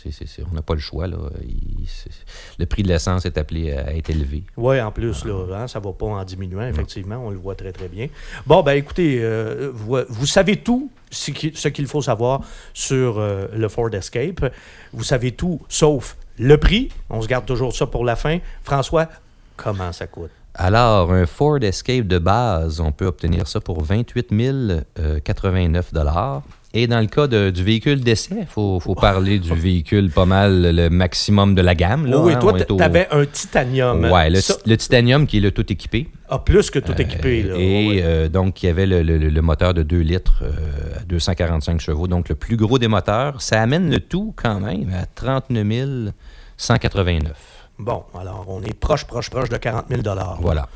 On 0.51 0.55
n'a 0.55 0.63
pas 0.63 0.73
le 0.73 0.79
choix. 0.79 1.05
Là. 1.05 1.17
Il- 1.43 1.85
c'est- 1.87 2.09
le 2.57 2.65
prix 2.65 2.81
de 2.81 2.87
l'essence 2.87 3.27
est 3.27 3.37
appelé 3.37 3.73
à 3.73 3.93
être 3.95 4.09
élevé. 4.09 4.43
Oui, 4.57 4.81
en 4.81 4.91
plus, 4.91 5.23
là, 5.25 5.45
hein, 5.55 5.67
ça 5.67 5.79
ne 5.79 5.83
va 5.85 5.93
pas 5.93 6.07
en 6.07 6.23
diminuant, 6.23 6.65
effectivement, 6.67 7.17
on 7.17 7.29
le 7.29 7.37
voit 7.37 7.53
très, 7.53 7.71
très 7.71 7.89
bien. 7.89 8.07
Bon, 8.47 8.63
ben 8.63 8.73
écoutez, 8.73 9.19
euh, 9.21 9.69
vous, 9.71 9.97
vous 10.09 10.25
savez 10.25 10.57
tout 10.57 10.89
ce 11.11 11.29
qui- 11.29 11.51
ce 11.53 11.67
qu'il 11.67 11.85
faut 11.85 12.01
savoir 12.01 12.41
sur 12.73 13.19
euh, 13.19 13.45
le 13.53 13.69
Ford 13.69 13.93
Escape. 13.93 14.51
Vous 14.93 15.03
savez 15.03 15.31
tout, 15.33 15.61
sauf 15.69 16.17
le 16.39 16.57
prix. 16.57 16.89
On 17.11 17.21
se 17.21 17.27
garde 17.27 17.45
toujours 17.45 17.75
ça 17.75 17.85
pour 17.85 18.03
la 18.03 18.15
fin. 18.15 18.39
François, 18.63 19.07
comment 19.55 19.91
ça 19.91 20.07
coûte? 20.07 20.31
Alors, 20.59 21.11
un 21.13 21.27
Ford 21.27 21.59
Escape 21.61 22.07
de 22.07 22.17
base, 22.17 22.79
on 22.79 22.91
peut 22.91 23.05
obtenir 23.05 23.47
ça 23.47 23.59
pour 23.61 23.83
28 23.83 24.31
089 25.23 25.91
Et 26.73 26.87
dans 26.87 26.99
le 26.99 27.05
cas 27.05 27.27
de- 27.27 27.51
du 27.51 27.63
véhicule 27.63 28.01
d'essai, 28.01 28.35
il 28.41 28.45
faut, 28.47 28.79
faut 28.79 28.95
parler 28.95 29.37
du 29.37 29.53
véhicule 29.53 30.09
pas 30.09 30.25
mal 30.25 30.75
le 30.75 30.89
maximum 30.89 31.53
de 31.53 31.61
la 31.61 31.75
gamme. 31.75 32.07
Là, 32.07 32.17
Oh 32.19 32.23
oui, 32.25 32.33
hein. 32.33 32.39
toi, 32.39 32.53
au- 32.53 32.75
tu 32.77 32.83
avais 32.83 33.07
un 33.11 33.25
titanium. 33.25 34.05
Ouais, 34.05 34.31
le, 34.31 34.41
Ça 34.41 34.55
le 34.65 34.75
titanium 34.77 35.27
qui 35.27 35.37
est 35.37 35.41
le 35.41 35.51
tout 35.51 35.71
équipé. 35.71 36.07
a 36.27 36.39
plus 36.39 36.71
que 36.71 36.79
tout 36.79 36.99
équipé. 36.99 37.43
Euh, 37.45 37.49
Là. 37.53 37.59
et 37.59 37.87
Ouais. 37.89 38.01
euh, 38.03 38.27
donc, 38.27 38.63
il 38.63 38.65
y 38.65 38.69
avait 38.69 38.87
le, 38.87 39.03
le- 39.03 39.17
le 39.29 39.41
moteur 39.43 39.75
de 39.75 39.83
2 39.83 39.99
litres 40.01 40.41
euh, 40.43 40.99
à 40.99 41.03
245 41.05 41.79
chevaux, 41.79 42.07
donc 42.07 42.29
le 42.29 42.35
plus 42.35 42.57
gros 42.57 42.79
des 42.79 42.87
moteurs. 42.87 43.41
Ça 43.43 43.61
amène 43.61 43.91
le 43.91 43.99
tout 43.99 44.33
quand 44.35 44.59
même 44.59 44.89
à 44.99 45.05
39 45.05 46.11
189. 46.57 47.56
Bon, 47.79 48.03
alors, 48.19 48.45
on 48.47 48.61
est 48.63 48.73
proche, 48.73 49.05
proche, 49.05 49.29
proche 49.29 49.49
de 49.49 49.57
40 49.57 49.85
000 49.89 50.01
Voilà. 50.39 50.67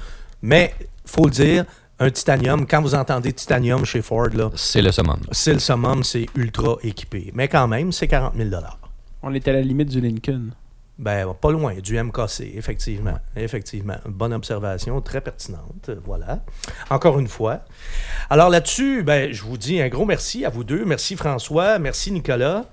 Mais, 0.41 0.73
faut 1.05 1.25
le 1.25 1.31
dire, 1.31 1.65
un 1.99 2.09
titanium, 2.09 2.65
quand 2.67 2.81
vous 2.81 2.95
entendez 2.95 3.33
titanium 3.33 3.85
chez 3.85 4.01
Ford, 4.01 4.29
là, 4.33 4.49
C'est 4.55 4.81
le 4.81 4.91
summum. 4.91 5.19
c'est 5.31 5.53
le 5.53 5.59
summum, 5.59 6.03
c'est 6.03 6.27
ultra 6.35 6.77
équipé. 6.83 7.31
Mais 7.33 7.47
quand 7.47 7.67
même, 7.67 7.91
c'est 7.91 8.07
40 8.07 8.35
000 8.35 8.49
On 9.23 9.33
est 9.33 9.47
à 9.47 9.53
la 9.53 9.61
limite 9.61 9.89
du 9.89 10.01
Lincoln. 10.01 10.49
Ben, 11.01 11.33
pas 11.33 11.49
loin, 11.49 11.73
du 11.73 12.01
MKC, 12.01 12.53
effectivement. 12.55 13.17
Effectivement. 13.35 13.97
Bonne 14.05 14.33
observation, 14.33 15.01
très 15.01 15.19
pertinente. 15.19 15.89
Voilà. 16.05 16.43
Encore 16.91 17.17
une 17.17 17.27
fois. 17.27 17.61
Alors 18.29 18.49
là-dessus, 18.49 19.01
ben, 19.01 19.33
je 19.33 19.41
vous 19.41 19.57
dis 19.57 19.81
un 19.81 19.89
gros 19.89 20.05
merci 20.05 20.45
à 20.45 20.49
vous 20.49 20.63
deux. 20.63 20.85
Merci 20.85 21.15
François, 21.15 21.79
merci 21.79 22.11
Nicolas. 22.11 22.65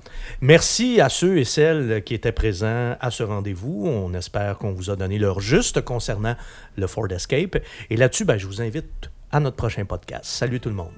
Merci 0.42 1.00
à 1.00 1.08
ceux 1.08 1.38
et 1.38 1.44
celles 1.44 2.04
qui 2.04 2.12
étaient 2.12 2.32
présents 2.32 2.96
à 3.00 3.10
ce 3.10 3.22
rendez-vous. 3.22 3.86
On 3.86 4.12
espère 4.12 4.58
qu'on 4.58 4.72
vous 4.72 4.90
a 4.90 4.96
donné 4.96 5.18
l'heure 5.18 5.40
juste 5.40 5.80
concernant 5.80 6.36
le 6.76 6.86
Ford 6.86 7.10
Escape. 7.10 7.56
Et 7.88 7.96
là-dessus, 7.96 8.26
ben, 8.26 8.36
je 8.36 8.46
vous 8.46 8.60
invite 8.60 9.08
à 9.32 9.40
notre 9.40 9.56
prochain 9.56 9.86
podcast. 9.86 10.26
Salut 10.26 10.60
tout 10.60 10.68
le 10.68 10.74
monde. 10.74 10.92